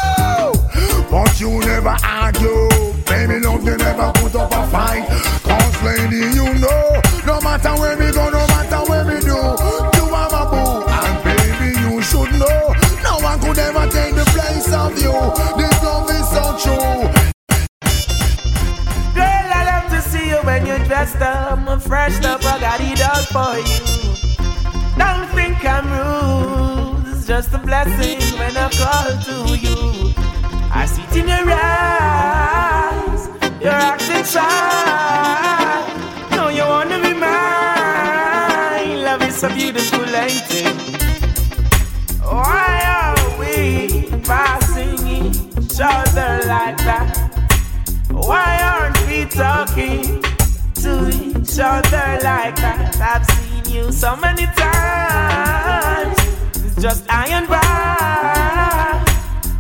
but 1.10 1.40
you 1.40 1.60
never 1.60 1.96
argue. 2.04 2.70
Baby, 3.06 3.40
love, 3.40 3.64
you 3.66 3.78
never 3.78 4.12
put 4.16 4.36
up 4.36 4.52
a 4.52 4.68
fight. 4.68 5.08
Cause 5.44 5.84
lady, 5.84 6.30
you 6.38 6.54
know, 6.60 7.02
no 7.26 7.42
matter 7.42 7.74
where 7.82 7.98
we 7.98 8.12
go, 8.12 8.30
no 8.30 8.46
matter 8.48 8.82
where 8.90 9.06
we 9.06 9.20
do, 9.20 9.36
you 9.98 10.06
are 10.14 10.30
my 10.30 10.46
boo. 10.52 10.86
And 10.88 11.24
baby, 11.24 11.80
you 11.82 12.02
should 12.02 12.32
know, 12.38 12.74
no 13.04 13.18
one 13.20 13.40
could 13.40 13.58
ever 13.58 13.88
take 13.92 14.16
the 14.16 14.26
place 14.36 14.72
of 14.74 14.92
you. 15.02 15.14
This 15.58 15.84
love 15.84 16.10
is 16.10 16.30
so 16.30 16.44
true. 16.64 17.10
Girl, 19.16 19.48
I 19.60 19.82
love 19.82 19.92
to 19.92 20.02
see 20.02 20.30
you 20.30 20.38
when 20.44 20.66
you're 20.66 20.86
dressed 20.86 21.22
up, 21.22 21.68
I'm 21.68 21.80
freshed 21.80 22.26
up, 22.26 22.44
I 22.46 22.60
got 22.60 22.80
it 22.82 23.02
all 23.02 23.24
for 23.34 23.58
you. 23.58 23.80
Don't 24.98 25.28
think 25.30 25.66
I'm 25.66 25.88
rude, 25.90 27.16
it's 27.16 27.26
just 27.26 27.54
a 27.54 27.58
blessing 27.58 28.20
when 28.38 28.56
I 28.56 28.70
call 28.70 29.18
to 29.26 29.58
you. 29.58 30.14
I 30.72 30.86
see 30.86 31.02
it 31.02 31.16
in 31.18 31.28
your 31.28 31.52
eyes, 31.52 33.28
you're 33.62 33.72
acting 33.72 34.24
shy. 34.24 34.46
No, 36.32 36.50
you 36.50 36.64
wanna 36.64 37.00
be 37.02 37.14
mine, 37.14 39.04
love 39.04 39.24
is 39.24 39.44
a 39.44 39.50
beautiful, 39.50 40.06
thing. 40.06 40.76
Why 42.22 42.82
are 43.00 43.40
we 43.40 44.06
passing 44.22 45.08
each 45.08 45.80
other 45.82 46.42
like 46.46 46.78
that? 46.86 47.18
Why 48.12 48.62
aren't 48.62 49.02
we 49.08 49.26
talking 49.26 50.22
to 50.84 51.10
each 51.10 51.60
other 51.60 52.20
like 52.24 52.56
that? 52.58 52.96
I've 53.02 53.26
seen 53.26 53.74
you 53.74 53.92
so 53.92 54.16
many 54.16 54.46
times. 54.46 56.18
It's 56.64 56.82
just 56.82 57.10
I 57.10 57.28
and 57.30 57.48
by. 57.48 59.09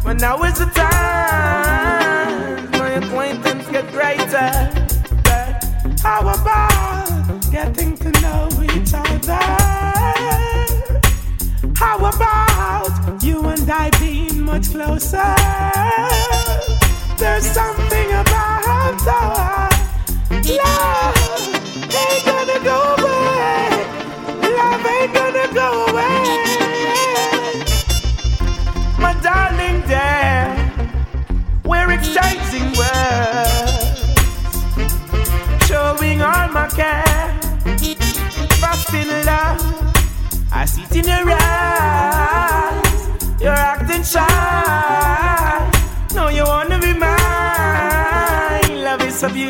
But 0.03 0.19
now 0.19 0.41
is 0.43 0.57
the 0.57 0.65
time. 0.65 2.71
My 2.71 2.89
acquaintance 2.91 3.67
get 3.69 3.91
greater. 3.91 4.71
But 5.23 5.63
how 6.01 6.21
about 6.21 6.68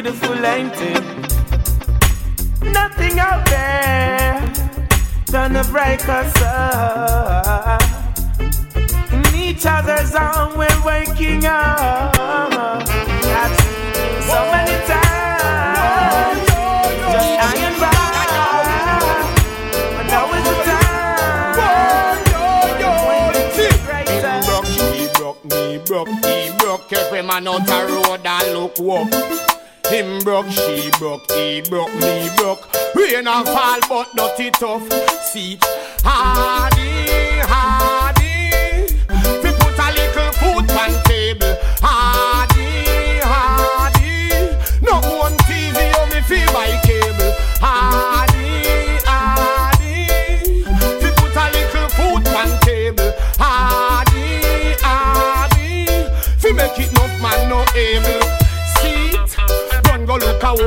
beautiful 0.09 0.35
painting. 0.37 1.03
Nothing 2.73 3.19
out 3.19 3.45
there 3.45 4.41
gonna 5.31 5.63
break 5.65 6.07
us 6.09 6.33
up. 6.41 7.81
In 9.13 9.35
each 9.35 9.65
other's 9.65 10.15
arms, 10.15 10.55
we're 10.57 10.83
waking 10.83 11.45
up. 11.45 12.13
That's 13.21 13.63
so 14.25 14.39
many 14.51 14.77
times, 14.87 16.47
just 17.13 17.33
I 17.39 17.53
and 17.67 17.79
by. 17.79 17.95
Broke, 24.45 24.65
he 25.63 25.77
broke, 25.85 26.25
he 26.25 26.51
broke 26.59 26.93
every 26.93 27.23
man 27.23 27.47
out 27.47 27.67
a 27.67 27.87
road 27.87 28.25
and 28.25 28.53
look 28.53 28.79
up. 28.79 29.58
Him 29.89 30.19
broke, 30.19 30.49
she 30.49 30.91
broke, 30.99 31.31
he 31.31 31.61
broke, 31.61 31.93
me 31.95 32.29
broke. 32.37 32.67
Rain 32.95 33.27
and 33.27 33.47
fall, 33.47 33.79
but 33.89 34.15
dirty 34.15 34.51
tough. 34.51 34.87
Hardy, 35.33 35.59
hardy. 36.03 37.38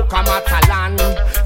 Matalan. 0.00 0.96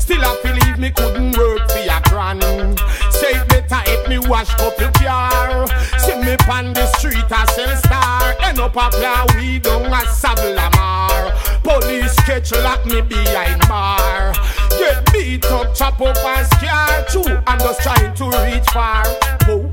Still 0.00 0.24
I 0.24 0.40
believe 0.42 0.78
me 0.78 0.90
couldn't 0.90 1.36
work 1.36 1.68
for 1.68 1.78
a 1.78 2.00
grand. 2.08 2.78
Say 3.10 3.32
it 3.32 3.48
better 3.48 3.82
if 3.86 4.08
me 4.08 4.18
wash 4.18 4.52
up 4.60 4.78
your 4.78 4.92
car. 4.92 5.66
See 5.98 6.14
me 6.16 6.36
pan 6.38 6.72
the 6.72 6.86
street 6.98 7.24
a 7.30 7.46
sell 7.52 7.76
star. 7.76 8.34
End 8.42 8.60
up 8.60 8.76
a 8.76 8.90
plow 8.90 9.26
we 9.36 9.58
down 9.58 9.86
a 9.86 10.02
Savlamar. 10.06 11.32
Police 11.62 12.14
catch 12.20 12.52
lock 12.52 12.86
me 12.86 13.00
behind 13.00 13.66
bar. 13.68 14.32
Get 14.70 15.12
beat 15.12 15.44
up, 15.46 15.74
chop 15.74 16.00
up 16.00 16.16
and 16.16 16.46
scare 16.46 17.04
too. 17.10 17.42
I'm 17.46 17.58
just 17.58 17.80
trying 17.82 18.14
to 18.14 18.24
reach 18.44 18.68
far. 18.70 19.02
Oh, 19.48 19.70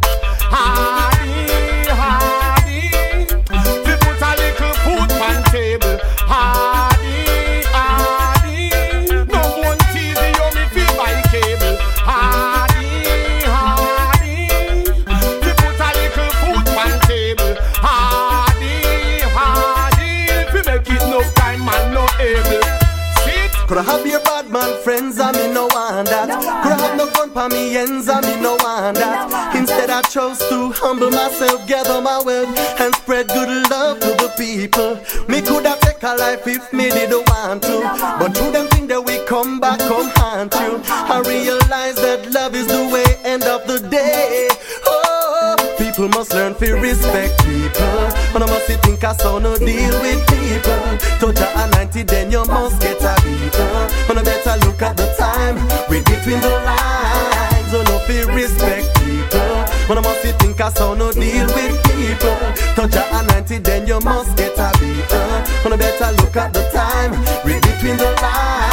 hardy, 0.50 1.90
hardy. 1.90 2.90
We 3.86 3.94
put 4.02 4.22
a 4.22 4.32
little 4.42 4.74
food 4.82 5.12
on 5.22 5.44
table. 5.52 6.00
Hardy, 6.26 6.73
Could 23.74 23.88
I 23.88 23.92
have 23.92 24.06
your 24.06 24.20
bad 24.20 24.52
man 24.52 24.84
friends 24.84 25.18
and 25.18 25.36
me 25.36 25.52
no 25.52 25.64
one 25.64 26.06
that. 26.06 26.30
Could 26.62 26.74
I 26.74 26.78
have 26.78 26.96
no 26.96 27.08
fun 27.08 27.32
pa 27.32 27.48
me 27.48 27.76
ends 27.76 28.08
and 28.08 28.24
me 28.24 28.40
no 28.40 28.52
one 28.58 28.94
that. 28.94 29.56
Instead 29.56 29.90
I 29.90 30.04
chose 30.04 30.38
to 30.50 30.70
humble 30.74 31.10
myself, 31.10 31.68
gather 31.68 32.00
my 32.00 32.22
wealth 32.22 32.56
And 32.80 32.94
spread 32.94 33.30
good 33.30 33.50
love 33.72 34.00
to 34.02 34.10
the 34.22 34.32
people. 34.38 35.02
Me 35.28 35.42
could 35.42 35.66
have 35.66 35.80
take 35.80 36.04
a 36.04 36.14
life 36.14 36.46
if 36.46 36.72
me 36.72 36.92
didn't 36.92 37.28
want 37.32 37.64
to. 37.64 37.82
But 38.20 38.38
through 38.38 38.52
them 38.52 38.68
thing 38.68 38.86
that 38.94 39.04
we 39.04 39.18
come 39.26 39.60
back, 39.60 39.80
come 39.80 40.12
haunt 40.18 40.54
you 40.54 40.80
I 40.86 41.24
realize 41.26 41.96
that 41.96 42.30
love 42.32 42.54
is 42.54 42.68
the 42.68 42.88
way, 42.94 43.10
end 43.24 43.42
of 43.42 43.66
the 43.66 43.80
day. 43.90 44.50
Oh, 44.86 45.76
people 45.80 46.10
must 46.10 46.32
learn 46.32 46.54
to 46.62 46.74
respect 46.76 47.44
people. 47.44 48.06
And 48.38 48.44
I 48.44 48.46
must 48.46 48.68
think 48.84 49.04
I 49.04 49.14
saw 49.14 49.40
no 49.40 49.58
deal 49.58 50.00
with 50.02 50.22
people. 50.30 50.84
Touch 51.18 51.42
a 51.42 51.68
90 51.72 52.04
then 52.04 52.32
you 52.32 52.46
must 52.46 52.80
get 52.80 53.03
And 59.90 60.00
I 60.00 60.02
must 60.02 60.24
you 60.24 60.32
think 60.34 60.62
I 60.62 60.70
saw 60.70 60.94
no 60.94 61.12
deal 61.12 61.46
with 61.48 61.76
people. 61.92 62.38
Touch 62.76 62.96
a 62.96 63.24
90 63.28 63.58
then 63.60 63.88
you 63.88 64.00
must 64.00 64.36
get 64.38 64.58
a 64.58 64.72
beater 64.80 65.16
uh. 65.16 65.66
And 65.66 65.74
I 65.74 65.78
better 65.78 66.12
look 66.22 66.36
at 66.36 66.54
the 66.54 66.64
time. 66.72 67.12
Read 67.46 67.62
between 67.62 67.98
the 67.98 68.12
lines 68.22 68.73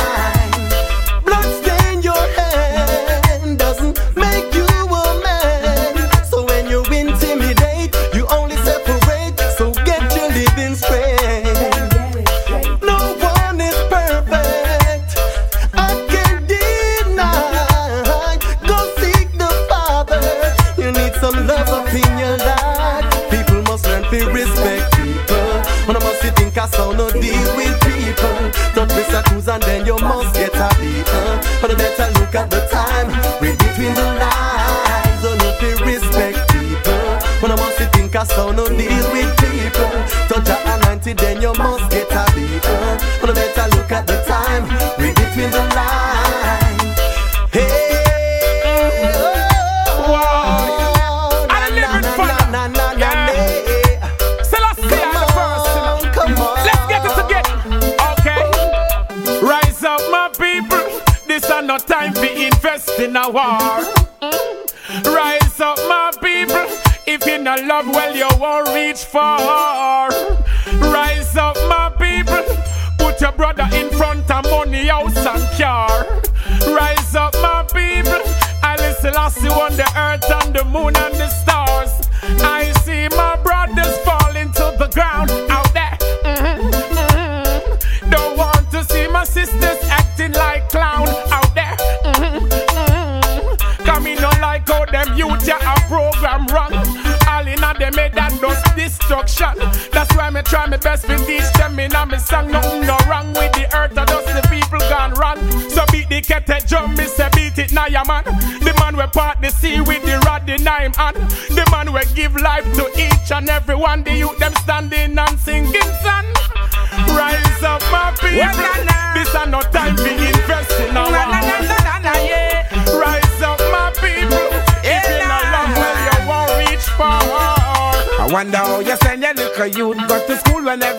But 31.60 31.72
I 31.72 31.74
better 31.74 32.08
look 32.18 32.34
at 32.34 32.50
the 32.50 32.60
time. 32.72 33.08
Read 33.42 33.58
between 33.58 33.92
the 33.94 34.06
lines 34.16 35.22
Don't 35.22 35.36
know 35.38 35.52
to 35.60 35.84
respect 35.84 36.38
people. 36.52 37.04
When 37.40 37.52
I 37.52 37.56
must 37.56 37.78
think 37.92 38.16
I 38.16 38.24
saw 38.24 38.50
no 38.50 38.66
deal 38.66 39.04
with 39.12 39.30
people. 39.44 39.90
Touch 40.28 40.48
a 40.48 40.78
90 40.86 41.12
then 41.14 41.42
you 41.42 41.52
must 41.54 41.89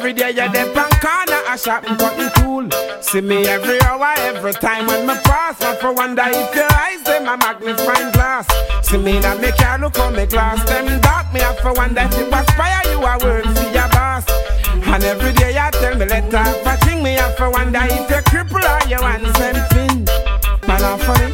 every 0.02 0.14
day 0.14 0.32
you're 0.32 0.50
there 0.50 0.66
on 0.66 0.90
corner 0.98 1.42
a 1.48 1.56
shop 1.56 1.84
and 1.88 2.00
cutting 2.00 2.32
tool. 2.42 2.66
See 3.04 3.22
me 3.22 3.46
every 3.46 3.80
hour, 3.82 4.14
every 4.18 4.52
time 4.54 4.88
when 4.88 5.06
me 5.06 5.14
pass. 5.24 5.62
I 5.62 5.76
for 5.76 5.94
wonder 5.94 6.24
if 6.26 6.56
your 6.56 6.74
eyes 6.74 7.04
them 7.04 7.28
a 7.28 7.38
magnifying 7.38 8.12
glass. 8.12 8.48
See 8.82 8.98
me 8.98 9.20
that 9.20 9.40
me 9.40 9.52
can't 9.52 9.84
look 9.84 10.00
on 10.00 10.16
me 10.16 10.26
glass. 10.26 10.58
Them 10.68 11.00
dark 11.02 11.32
me 11.32 11.42
I 11.42 11.56
for 11.62 11.74
wonder 11.74 12.02
if 12.02 12.18
you 12.18 12.26
aspire 12.34 12.82
you 12.90 12.98
a 12.98 13.14
work 13.22 13.46
for 13.46 13.70
your 13.78 13.90
boss. 13.90 14.26
And 14.74 15.04
every 15.04 15.34
day 15.34 15.54
you 15.54 15.70
tell 15.80 15.96
me 15.96 16.06
let 16.06 16.34
off 16.34 16.66
a 16.66 16.78
thing 16.84 17.04
me 17.04 17.20
I 17.20 17.32
for 17.36 17.52
wonder 17.52 17.82
if 17.84 18.10
you 18.10 18.22
cripple 18.26 18.66
or 18.66 18.82
you 18.90 18.98
want 18.98 19.22
something. 19.38 20.06
Man, 20.68 20.82
I'm 20.82 20.98
funny. 20.98 21.32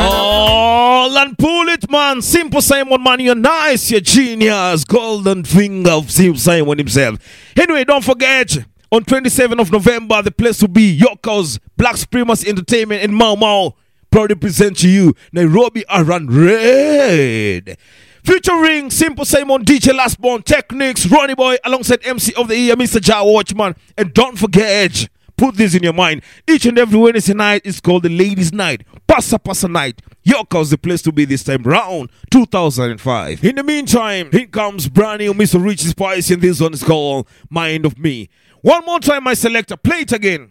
Oh, 0.00 1.16
and 1.16 1.36
pull 1.38 1.68
it, 1.68 1.77
man. 1.88 2.22
Simple 2.22 2.60
Simon, 2.60 3.02
man. 3.02 3.20
You're 3.20 3.34
nice. 3.34 3.90
You're 3.90 4.00
genius. 4.00 4.84
Golden 4.84 5.44
finger 5.44 5.90
of 5.90 6.10
Simple 6.10 6.38
Simon 6.38 6.78
himself. 6.78 7.18
Anyway, 7.56 7.84
don't 7.84 8.04
forget. 8.04 8.56
On 8.90 9.04
27th 9.04 9.60
of 9.60 9.70
November, 9.70 10.22
the 10.22 10.30
place 10.30 10.62
will 10.62 10.68
be 10.68 10.90
York 10.90 11.26
House 11.26 11.58
Black 11.76 11.96
Supremacy 11.96 12.48
Entertainment 12.48 13.02
in 13.02 13.12
Mau 13.12 13.34
Mau. 13.34 13.74
Proudly 14.10 14.36
present 14.36 14.78
to 14.78 14.88
you 14.88 15.14
Nairobi 15.32 15.84
Around 15.90 16.32
Red. 16.32 17.76
Featuring 18.24 18.90
Simple 18.90 19.26
Simon, 19.26 19.64
DJ 19.64 19.92
Lastborn, 19.92 20.42
Technics, 20.42 21.06
Ronnie 21.06 21.34
Boy, 21.34 21.56
alongside 21.64 22.00
MC 22.04 22.32
of 22.34 22.48
the 22.48 22.56
Year, 22.56 22.76
Mr. 22.76 23.00
Jah 23.00 23.22
Watchman. 23.24 23.76
And 23.96 24.14
don't 24.14 24.38
forget. 24.38 25.08
Put 25.38 25.54
this 25.54 25.74
in 25.76 25.84
your 25.84 25.92
mind. 25.92 26.22
Each 26.48 26.66
and 26.66 26.76
every 26.78 26.98
Wednesday 26.98 27.32
night 27.32 27.62
is 27.64 27.80
called 27.80 28.02
the 28.02 28.08
Ladies' 28.08 28.52
Night. 28.52 28.82
Passa 29.06 29.38
Passa 29.38 29.68
Night. 29.68 30.02
York's 30.24 30.70
the 30.70 30.76
place 30.76 31.00
to 31.02 31.12
be 31.12 31.24
this 31.24 31.44
time 31.44 31.62
round 31.62 32.10
2005. 32.32 33.44
In 33.44 33.54
the 33.54 33.62
meantime, 33.62 34.30
here 34.32 34.46
comes 34.46 34.88
brand 34.88 35.20
new 35.20 35.32
Mr. 35.32 35.64
Richie 35.64 35.88
Spice, 35.88 36.30
and 36.32 36.42
this 36.42 36.60
one 36.60 36.74
is 36.74 36.82
called 36.82 37.28
Mind 37.48 37.86
of 37.86 37.96
Me. 37.98 38.28
One 38.62 38.84
more 38.84 38.98
time, 38.98 39.22
my 39.22 39.34
selector. 39.34 39.76
Play 39.76 40.00
it 40.00 40.12
again. 40.12 40.50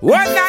Well, 0.00 0.46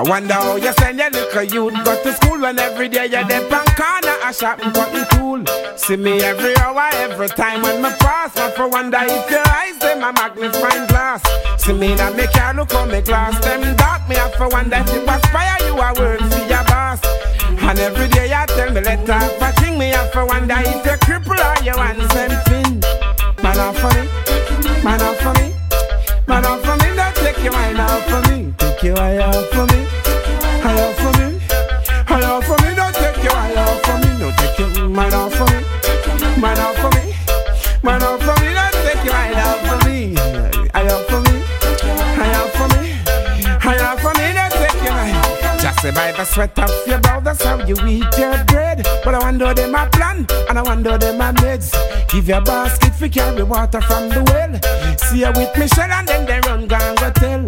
I 0.00 0.02
wonder 0.02 0.32
how 0.32 0.56
you 0.56 0.72
send 0.78 0.98
your 0.98 1.10
little 1.10 1.42
youth 1.42 1.84
go 1.84 2.02
to 2.02 2.12
school 2.14 2.40
when 2.40 2.58
every 2.58 2.88
day 2.88 3.04
you're 3.04 3.22
there 3.22 3.46
pan 3.50 3.66
corner 3.76 4.16
a 4.24 4.32
shop 4.32 4.58
and 4.64 4.72
cutting 4.72 5.04
tool. 5.12 5.44
See 5.76 5.96
me 5.96 6.22
every 6.22 6.56
hour, 6.56 6.88
every 6.94 7.28
time 7.28 7.60
when 7.60 7.82
me 7.82 7.90
pass. 8.00 8.34
I 8.38 8.50
for 8.52 8.66
wonder 8.66 8.96
if 9.02 9.30
your 9.30 9.46
eyes 9.46 9.76
them 9.76 10.02
a 10.02 10.10
magnifying 10.10 10.86
glass. 10.86 11.20
See 11.60 11.74
me 11.74 11.94
that 11.96 12.16
me 12.16 12.26
car 12.28 12.54
look 12.54 12.72
on 12.72 12.88
me 12.88 13.02
glass. 13.02 13.44
Them 13.44 13.76
dark 13.76 14.08
me 14.08 14.16
I 14.16 14.30
for 14.38 14.48
wonder 14.48 14.76
if 14.76 14.88
it 14.88 15.04
aspire 15.06 15.68
you 15.68 15.76
a 15.76 15.92
word 15.92 16.20
for 16.32 16.48
your 16.48 16.64
boss. 16.64 17.04
And 17.60 17.78
every 17.78 18.08
day 18.08 18.32
you 18.32 18.46
tell 18.56 18.72
me 18.72 18.80
let 18.80 19.04
off 19.10 19.36
a 19.36 19.52
thing 19.60 19.78
me 19.78 19.92
I 19.92 20.08
for 20.08 20.24
wonder 20.24 20.56
if 20.64 20.80
you 20.80 20.96
cripple 21.04 21.36
or 21.36 21.60
you 21.60 21.76
want 21.76 22.00
something. 22.08 22.80
Man 23.44 23.58
off 23.60 23.76
for 23.76 23.92
me, 23.92 24.08
man 24.82 25.02
off 25.02 25.20
for 25.20 25.34
me, 25.36 25.52
man 26.26 26.46
off 26.46 26.64
for 26.64 26.76
me. 26.88 26.99
Take 27.30 27.44
your 27.44 27.52
mind 27.52 27.78
off 27.78 28.04
for 28.08 28.20
me, 28.28 28.52
take 28.58 28.82
your 28.82 28.98
eye 28.98 29.18
off 29.18 29.46
for 29.50 29.64
me, 29.66 29.86
off 30.64 30.96
for 30.98 31.12
me, 31.16 31.38
off 32.26 32.44
for 32.44 32.56
me. 32.58 32.74
Don't 32.74 32.92
take 32.92 33.22
your 33.22 33.32
eye 33.32 33.54
off 33.54 33.80
for 33.84 33.98
me, 33.98 34.18
don't 34.18 34.36
take 34.36 34.58
your 34.58 34.88
mind 34.88 35.14
off 35.14 35.32
for 35.32 35.44
me, 35.44 35.62
mind 36.40 36.58
off 36.58 36.76
for 36.76 36.90
me, 36.90 37.14
mind 37.84 38.02
off 38.02 38.20
for 38.20 38.34
me. 38.42 38.52
Don't 38.52 38.72
take 38.82 39.04
your 39.04 39.14
eye 39.14 39.32
off 39.46 39.60
for 39.62 39.88
me, 39.88 40.16
off 40.16 41.06
for 41.06 41.20
me, 41.20 41.38
off 42.34 42.52
for 42.52 42.66
me, 42.68 42.98
off 43.78 44.00
for 44.00 44.12
me. 44.18 44.26
Don't 44.34 44.52
take 44.52 44.82
your 44.82 44.92
eye. 44.92 45.56
Just 45.62 45.82
by 45.94 46.10
the 46.10 46.24
sweat 46.24 46.58
of 46.58 46.70
your 46.84 46.98
brow, 46.98 47.20
that's 47.20 47.44
how 47.44 47.64
you 47.64 47.76
eat 47.86 48.18
your 48.18 48.44
bread. 48.46 48.82
But 49.04 49.14
I 49.14 49.18
wonder 49.20 49.54
them 49.54 49.76
a 49.76 49.86
plan, 49.86 50.26
and 50.48 50.58
I 50.58 50.62
wonder 50.62 50.98
them 50.98 51.20
a 51.20 51.32
meds. 51.34 51.72
Give 52.12 52.26
your 52.26 52.40
basket 52.40 52.92
for 52.96 53.08
carry 53.08 53.44
water 53.44 53.80
from 53.82 54.08
the 54.08 54.24
well. 54.24 54.98
See 54.98 55.20
her 55.22 55.30
with 55.30 55.56
Michelle 55.56 55.92
and 55.92 56.08
then 56.08 56.26
they 56.26 56.40
run 56.40 56.66
gang 56.66 56.96
go 56.96 57.08
tell. 57.12 57.46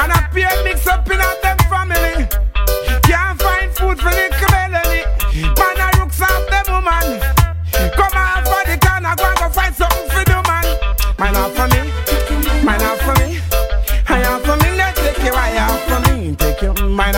And 0.00 0.12
a 0.12 0.28
peer 0.34 0.50
mix 0.64 0.86
up 0.86 1.08
in 1.10 1.18
a 1.18 1.30
them 1.40 1.56
family. 1.72 2.28
Can't 3.04 3.40
find 3.40 3.72
food 3.72 3.98
for 3.98 4.10
the 4.10 4.28
belly. 4.52 5.00
Man 5.56 5.80
a 5.80 5.88
looks 5.98 6.20
off 6.20 6.44
them 6.52 6.66
woman. 6.76 7.18
Come 7.96 8.12
on 8.12 8.44
for 8.44 8.62
the 8.68 8.76
corner, 8.84 9.16
go 9.16 9.24
and 9.24 9.38
go 9.38 9.48
find 9.48 9.74
something 9.74 10.10
for 10.12 10.24
the 10.28 10.42
man. 10.44 10.66
Man 11.18 11.36
off 11.36 11.56
for 11.56 11.66
me, 11.72 12.64
man 12.64 12.82
off 12.82 13.00
for 13.00 13.14
me. 13.24 13.40
I 14.08 14.24
off 14.28 14.42
for 14.44 14.56
me, 14.62 14.76
let's 14.76 15.00
take 15.00 15.24
your 15.24 15.34
eye 15.34 15.56
off 15.58 15.80
for 15.88 16.12
me. 16.12 16.36
Take 16.36 16.60
your 16.60 16.74
mind 16.86 17.16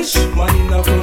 embrace. 0.00 0.34
Man 0.34 0.56
in 0.56 0.99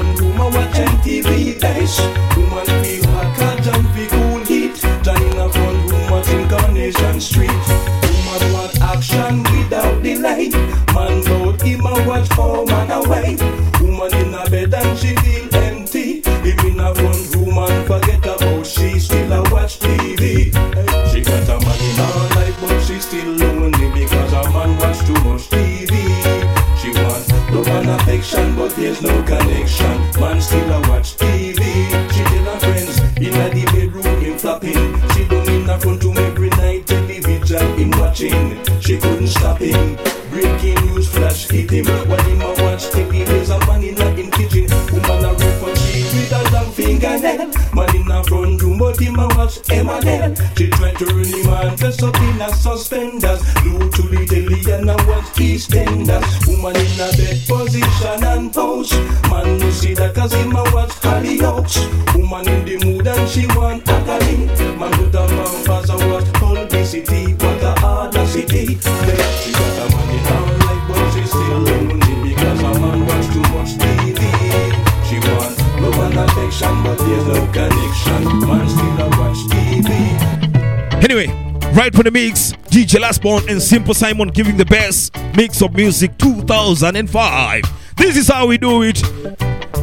DJ 82.88 83.02
Lastborn 83.02 83.50
and 83.52 83.62
Simple 83.62 83.94
Simon 83.94 84.30
giving 84.30 84.56
the 84.56 84.64
best 84.64 85.14
mix 85.36 85.62
of 85.62 85.74
music 85.74 86.18
2005. 86.18 87.64
This 87.98 88.16
is 88.16 88.30
how 88.30 88.48
we 88.48 88.58
do 88.58 88.82
it. 88.82 89.02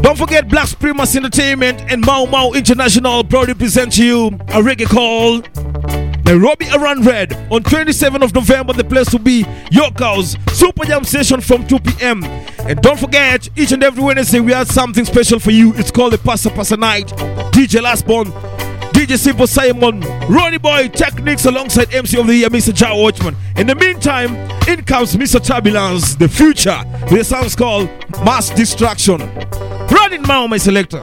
Don't 0.00 0.16
forget 0.16 0.48
Black 0.48 0.70
Primus 0.78 1.14
Entertainment 1.14 1.82
and 1.92 2.00
Mau 2.06 2.24
Mau 2.24 2.52
International 2.52 3.22
proudly 3.22 3.52
present 3.52 3.92
to 3.92 4.04
you 4.06 4.26
a 4.28 4.62
reggae 4.62 4.86
call 4.86 5.42
Nairobi 6.24 6.66
Around 6.74 7.04
Red 7.04 7.34
on 7.52 7.62
27th 7.62 8.22
of 8.22 8.34
November. 8.34 8.72
The 8.72 8.84
place 8.84 9.12
will 9.12 9.18
be 9.18 9.44
York 9.70 9.98
House 9.98 10.34
Super 10.54 10.86
Jam 10.86 11.04
Session 11.04 11.42
from 11.42 11.66
2 11.66 11.80
p.m. 11.80 12.24
And 12.60 12.80
don't 12.80 12.98
forget, 12.98 13.50
each 13.54 13.72
and 13.72 13.84
every 13.84 14.02
Wednesday 14.02 14.40
we 14.40 14.52
have 14.52 14.70
something 14.70 15.04
special 15.04 15.38
for 15.38 15.50
you. 15.50 15.74
It's 15.74 15.90
called 15.90 16.14
the 16.14 16.18
Passa 16.18 16.48
Passa 16.48 16.78
Night. 16.78 17.08
DJ 17.52 17.82
Lastborn 17.82 18.32
DJ 18.94 19.18
Simple 19.18 19.48
Simon, 19.48 20.00
Ronnie 20.28 20.56
Boy 20.56 20.88
Techniques 20.88 21.44
alongside 21.46 21.92
MC 21.92 22.16
of 22.18 22.28
the 22.28 22.36
Year, 22.36 22.48
Mr. 22.48 22.72
Jah 22.72 22.94
Watchman. 22.94 23.34
In 23.56 23.66
the 23.66 23.74
meantime, 23.74 24.36
in 24.68 24.84
comes 24.84 25.16
Mr. 25.16 25.44
Turbulence, 25.44 26.14
the 26.14 26.28
future, 26.28 26.80
with 27.10 27.20
a 27.20 27.24
song 27.24 27.50
called 27.50 27.88
Mass 28.24 28.50
Distraction. 28.50 29.18
Running 29.90 30.22
now, 30.22 30.46
my 30.46 30.58
selector. 30.58 31.02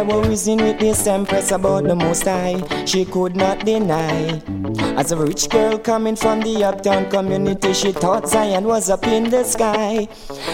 I 0.00 0.02
will 0.02 0.22
reason 0.22 0.56
with 0.56 0.78
this 0.78 1.06
empress 1.06 1.50
about 1.50 1.84
the 1.84 1.94
most 1.94 2.22
high, 2.22 2.56
she 2.86 3.04
could 3.04 3.36
not 3.36 3.66
deny. 3.66 4.40
As 4.96 5.12
a 5.12 5.16
rich 5.18 5.50
girl 5.50 5.78
coming 5.78 6.16
from 6.16 6.40
the 6.40 6.64
uptown 6.64 7.10
community, 7.10 7.74
she 7.74 7.92
thought 7.92 8.26
Zion 8.26 8.64
was 8.64 8.88
up 8.88 9.06
in 9.06 9.28
the 9.28 9.44
sky. 9.44 10.08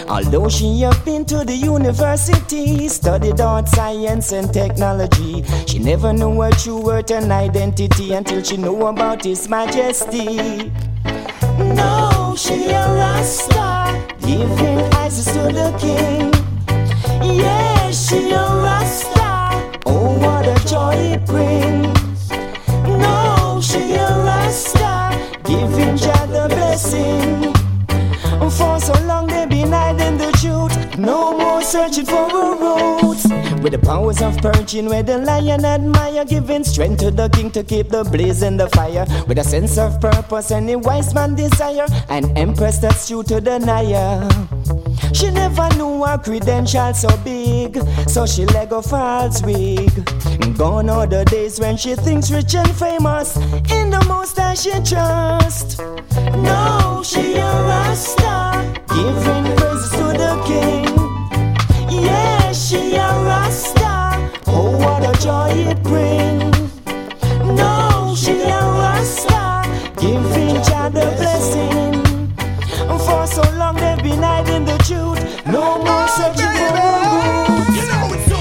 Although 0.08 0.48
she 0.48 0.84
up 0.84 1.04
been 1.04 1.24
to 1.26 1.44
the 1.44 1.54
university, 1.54 2.88
studied 2.88 3.40
art, 3.40 3.68
science, 3.68 4.32
and 4.32 4.52
technology, 4.52 5.44
she 5.68 5.78
never 5.78 6.12
knew 6.12 6.40
her 6.40 6.50
true 6.50 6.82
worth 6.82 7.12
and 7.12 7.30
identity 7.30 8.14
until 8.14 8.42
she 8.42 8.56
knew 8.56 8.82
about 8.86 9.22
His 9.22 9.48
Majesty. 9.48 10.72
No, 11.56 12.34
she 12.36 12.66
a 12.70 12.82
Rasta, 12.98 14.16
giving 14.22 14.80
eyes 14.94 15.24
to 15.24 15.42
the 15.54 15.70
king. 15.78 16.32
Yeah, 17.38 17.92
she 17.92 18.32
a 18.32 18.42
Rasta 18.42 19.15
joy 20.66 20.94
it 20.94 21.24
brings. 21.26 22.30
No, 22.84 23.60
she 23.62 23.94
a 23.94 24.08
Rasta, 24.26 25.16
giving 25.44 25.96
Jah 25.96 26.26
the 26.26 26.46
blessing. 26.48 27.52
For 28.50 28.80
so 28.80 28.94
long 29.04 29.26
they've 29.26 29.48
been 29.48 29.72
hiding 29.72 30.18
the 30.18 30.30
truth, 30.40 30.98
no 30.98 31.36
more 31.36 31.62
searching 31.62 32.06
for 32.06 32.26
a 32.26 32.56
root. 32.56 33.62
With 33.62 33.72
the 33.72 33.78
powers 33.78 34.22
of 34.22 34.36
purging, 34.38 34.86
where 34.88 35.02
the 35.02 35.18
lion 35.18 35.64
admire, 35.64 36.24
giving 36.24 36.64
strength 36.64 37.00
to 37.00 37.10
the 37.10 37.28
king 37.28 37.50
to 37.52 37.62
keep 37.62 37.88
the 37.88 38.04
blaze 38.04 38.42
in 38.42 38.56
the 38.56 38.68
fire. 38.70 39.06
With 39.26 39.38
a 39.38 39.44
sense 39.44 39.78
of 39.78 40.00
purpose, 40.00 40.50
any 40.50 40.76
wise 40.76 41.14
man 41.14 41.34
desire, 41.34 41.86
an 42.08 42.36
empress 42.36 42.78
that's 42.78 43.08
true 43.08 43.22
to 43.24 43.40
the 43.40 43.58
Naya. 43.58 44.28
She 45.12 45.30
never 45.30 45.68
knew 45.76 46.04
her 46.04 46.18
credentials 46.18 47.00
so 47.00 47.16
big, 47.24 47.78
so 48.08 48.26
she 48.26 48.44
let 48.46 48.70
go 48.70 48.82
false 48.82 49.42
wig. 49.42 49.92
Gone 50.56 50.88
are 50.88 51.06
the 51.06 51.24
days 51.24 51.58
when 51.60 51.76
she 51.76 51.94
thinks 51.94 52.30
rich 52.30 52.54
and 52.54 52.70
famous, 52.70 53.36
in 53.70 53.90
the 53.90 54.04
most 54.08 54.36
that 54.36 54.58
she 54.58 54.72
trust. 54.82 55.78
No, 56.42 57.02
she 57.04 57.34
a 57.34 57.50
rasta, 57.70 58.82
giving 58.88 59.56
praises 59.56 59.90
to 59.90 60.06
the 60.22 60.42
king. 60.46 62.04
Yeah, 62.04 62.52
she 62.52 62.96
a 62.96 63.08
rasta. 63.24 64.30
Oh, 64.46 64.76
what 64.78 65.02
a 65.04 65.20
joy 65.22 65.50
it 65.70 65.82
brings. 65.82 66.45
Been 74.56 74.64
the 74.64 74.78
truth. 74.84 75.20
No 75.46 75.78
more 75.84 76.08
searching 76.16 76.54
for 76.60 76.70
good. 76.76 77.68
You 77.76 77.84
know 77.90 78.14
it's 78.16 78.26
so. 78.30 78.40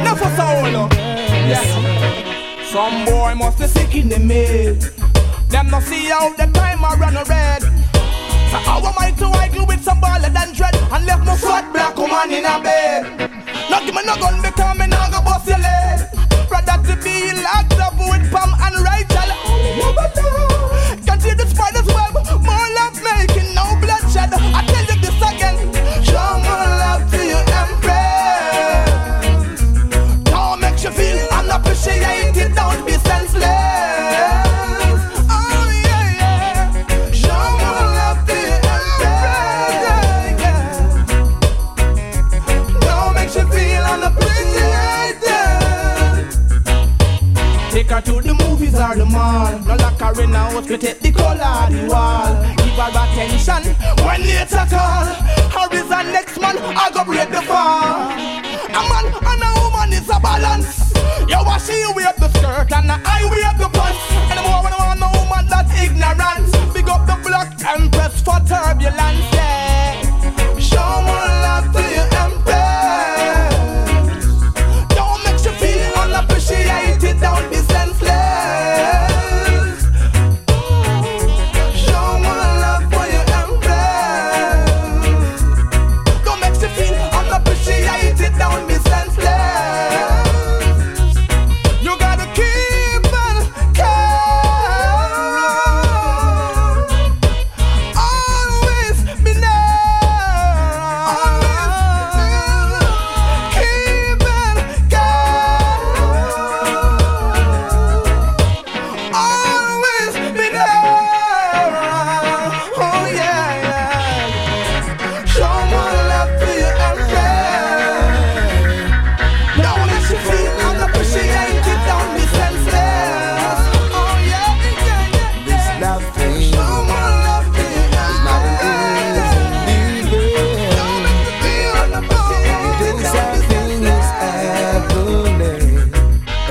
Enough 0.00 0.18
for 0.22 0.32
soul. 0.38 0.88
Yes. 1.50 1.66
Some 2.72 3.04
boy 3.04 3.34
must 3.34 3.58
be 3.58 3.66
sick 3.66 3.94
in 3.96 4.08
the 4.08 4.18
mid. 4.18 4.80
Them 5.50 5.70
not 5.70 5.82
see 5.82 6.06
how 6.06 6.30
the 6.30 6.46
time 6.46 6.84
I 6.84 6.96
run 6.98 7.16
a 7.16 7.24
red. 7.24 7.62
So 8.50 8.58
how 8.58 8.78
am 8.78 8.94
I 8.98 9.10
to 9.18 9.26
argue 9.26 9.64
with 9.66 9.82
some 9.82 10.00
baller 10.00 10.32
than 10.32 10.54
dread 10.54 10.74
and 10.92 11.06
left 11.06 11.24
my 11.24 11.36
fat 11.36 11.72
black 11.72 11.96
woman 11.96 12.32
in 12.32 12.44
a 12.44 12.62
bed? 12.62 13.30
Not 13.70 13.84
give 13.84 13.94
me 13.94 14.02
no 14.06 14.16
gun 14.16 14.40
because 14.42 14.78
me 14.78 14.86
not 14.86 15.12
go 15.12 15.20
bust 15.22 15.48
your 15.48 15.58
leg. 15.58 16.15
Rather 16.66 16.94
to 16.94 17.02
be 17.02 17.32
locked 17.42 17.78
up 17.80 17.94
with 17.98 18.30
palm 18.30 18.52
and 18.60 18.76
Rachel. 18.76 18.95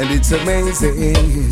And 0.06 0.20
it's 0.20 0.32
amazing 0.32 1.50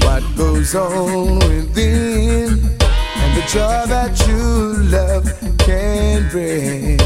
what 0.00 0.22
goes 0.36 0.74
on 0.74 1.38
within, 1.40 2.48
and 2.48 3.36
the 3.36 3.44
joy 3.48 3.84
that 3.86 4.18
you 4.26 4.74
love 4.88 5.24
can 5.58 6.28
bring. 6.30 6.98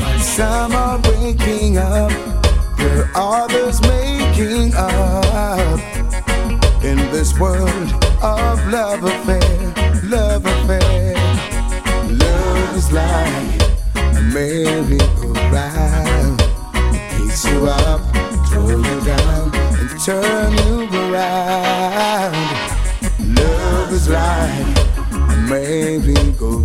While 0.00 0.18
some 0.20 0.72
are 0.72 1.00
waking 1.10 1.78
up, 1.78 2.12
there 2.76 3.10
are 3.14 3.44
others 3.44 3.80
making 3.82 4.74
up 4.74 5.80
in 6.84 6.98
this 7.10 7.36
world 7.38 7.92
of 8.22 8.66
love 8.68 9.02
affair, 9.02 10.00
love 10.04 10.46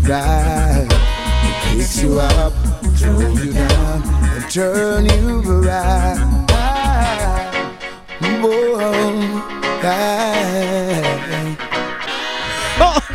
merry-go-round. 0.07 0.91
It 0.91 1.77
picks 1.77 2.01
you 2.01 2.19
up, 2.19 2.53
throw 2.97 3.19
you 3.19 3.53
down, 3.53 4.03
and 4.03 4.51
turn 4.51 5.05
you 5.05 5.41
around. 5.49 6.49
Whoa, 8.41 8.73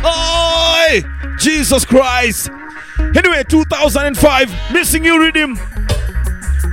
Oi! 0.05 1.01
Jesus 1.39 1.85
Christ. 1.85 2.49
Anyway, 3.15 3.43
2005, 3.47 4.73
missing 4.73 5.03
you 5.03 5.19
rhythm. 5.19 5.55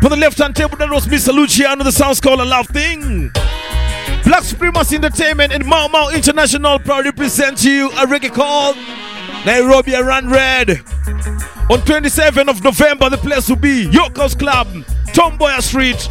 For 0.03 0.11
the 0.11 0.17
left 0.17 0.39
hand 0.39 0.55
table, 0.55 0.77
that 0.77 0.91
was 0.91 1.07
Mr. 1.07 1.33
Luciano, 1.33 1.83
the 1.83 1.93
sounds 1.93 2.21
called 2.21 2.41
a 2.41 2.45
love 2.45 2.69
thing. 2.69 3.31
Black 4.25 4.43
Supremacy 4.43 4.97
Entertainment 4.97 5.53
and 5.53 5.65
Mau 5.65 5.89
Mau 5.89 6.09
International 6.09 6.79
proudly 6.79 7.13
present 7.13 7.59
to 7.59 7.71
you 7.71 7.89
a 7.91 8.07
reggae 8.07 8.33
called 8.33 8.77
Nairobi 9.47 9.95
Run 9.95 10.29
Red. 10.29 10.71
On 11.71 11.79
27th 11.79 12.49
of 12.49 12.65
November, 12.65 13.09
the 13.09 13.17
place 13.17 13.49
will 13.49 13.55
be 13.55 13.85
York 13.91 14.17
House 14.17 14.35
Club, 14.35 14.67
Tom 15.15 15.39
Mboya 15.39 15.63
Street. 15.63 16.09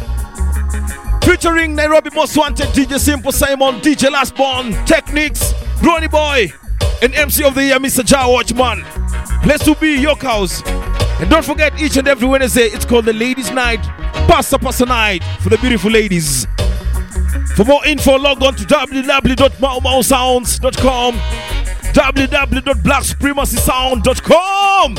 Featuring 1.22 1.74
Nairobi 1.74 2.08
Most 2.14 2.34
Wanted 2.38 2.68
DJ 2.68 2.98
Simple 2.98 3.32
Simon, 3.32 3.78
DJ 3.82 4.08
Lastborn, 4.10 4.72
Techniques, 4.86 5.52
Ronnie 5.82 6.08
Boy, 6.08 6.50
and 7.02 7.14
MC 7.14 7.44
of 7.44 7.54
the 7.54 7.64
Year, 7.64 7.78
Mr. 7.78 8.02
Jah 8.02 8.26
Watchman. 8.26 8.82
Place 9.42 9.62
to 9.64 9.74
be 9.74 10.00
York 10.00 10.22
House. 10.22 10.62
And 11.20 11.28
don't 11.28 11.44
forget, 11.44 11.78
each 11.78 11.98
and 11.98 12.08
every 12.08 12.26
Wednesday, 12.26 12.68
it's 12.68 12.86
called 12.86 13.04
the 13.04 13.12
Ladies' 13.12 13.50
Night, 13.50 13.82
Passa 14.28 14.58
Passa 14.58 14.86
Night 14.86 15.22
for 15.40 15.50
the 15.50 15.58
beautiful 15.58 15.90
ladies. 15.90 16.46
For 17.54 17.64
more 17.64 17.84
info, 17.86 18.16
log 18.18 18.42
on 18.42 18.54
to 18.54 18.64
www.maumausounds.com, 18.64 21.14
www.blacksupremacysound.com. 21.96 24.94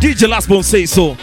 DJ 0.00 0.28
Lastborn 0.28 0.62
say 0.62 0.84
so. 0.84 1.16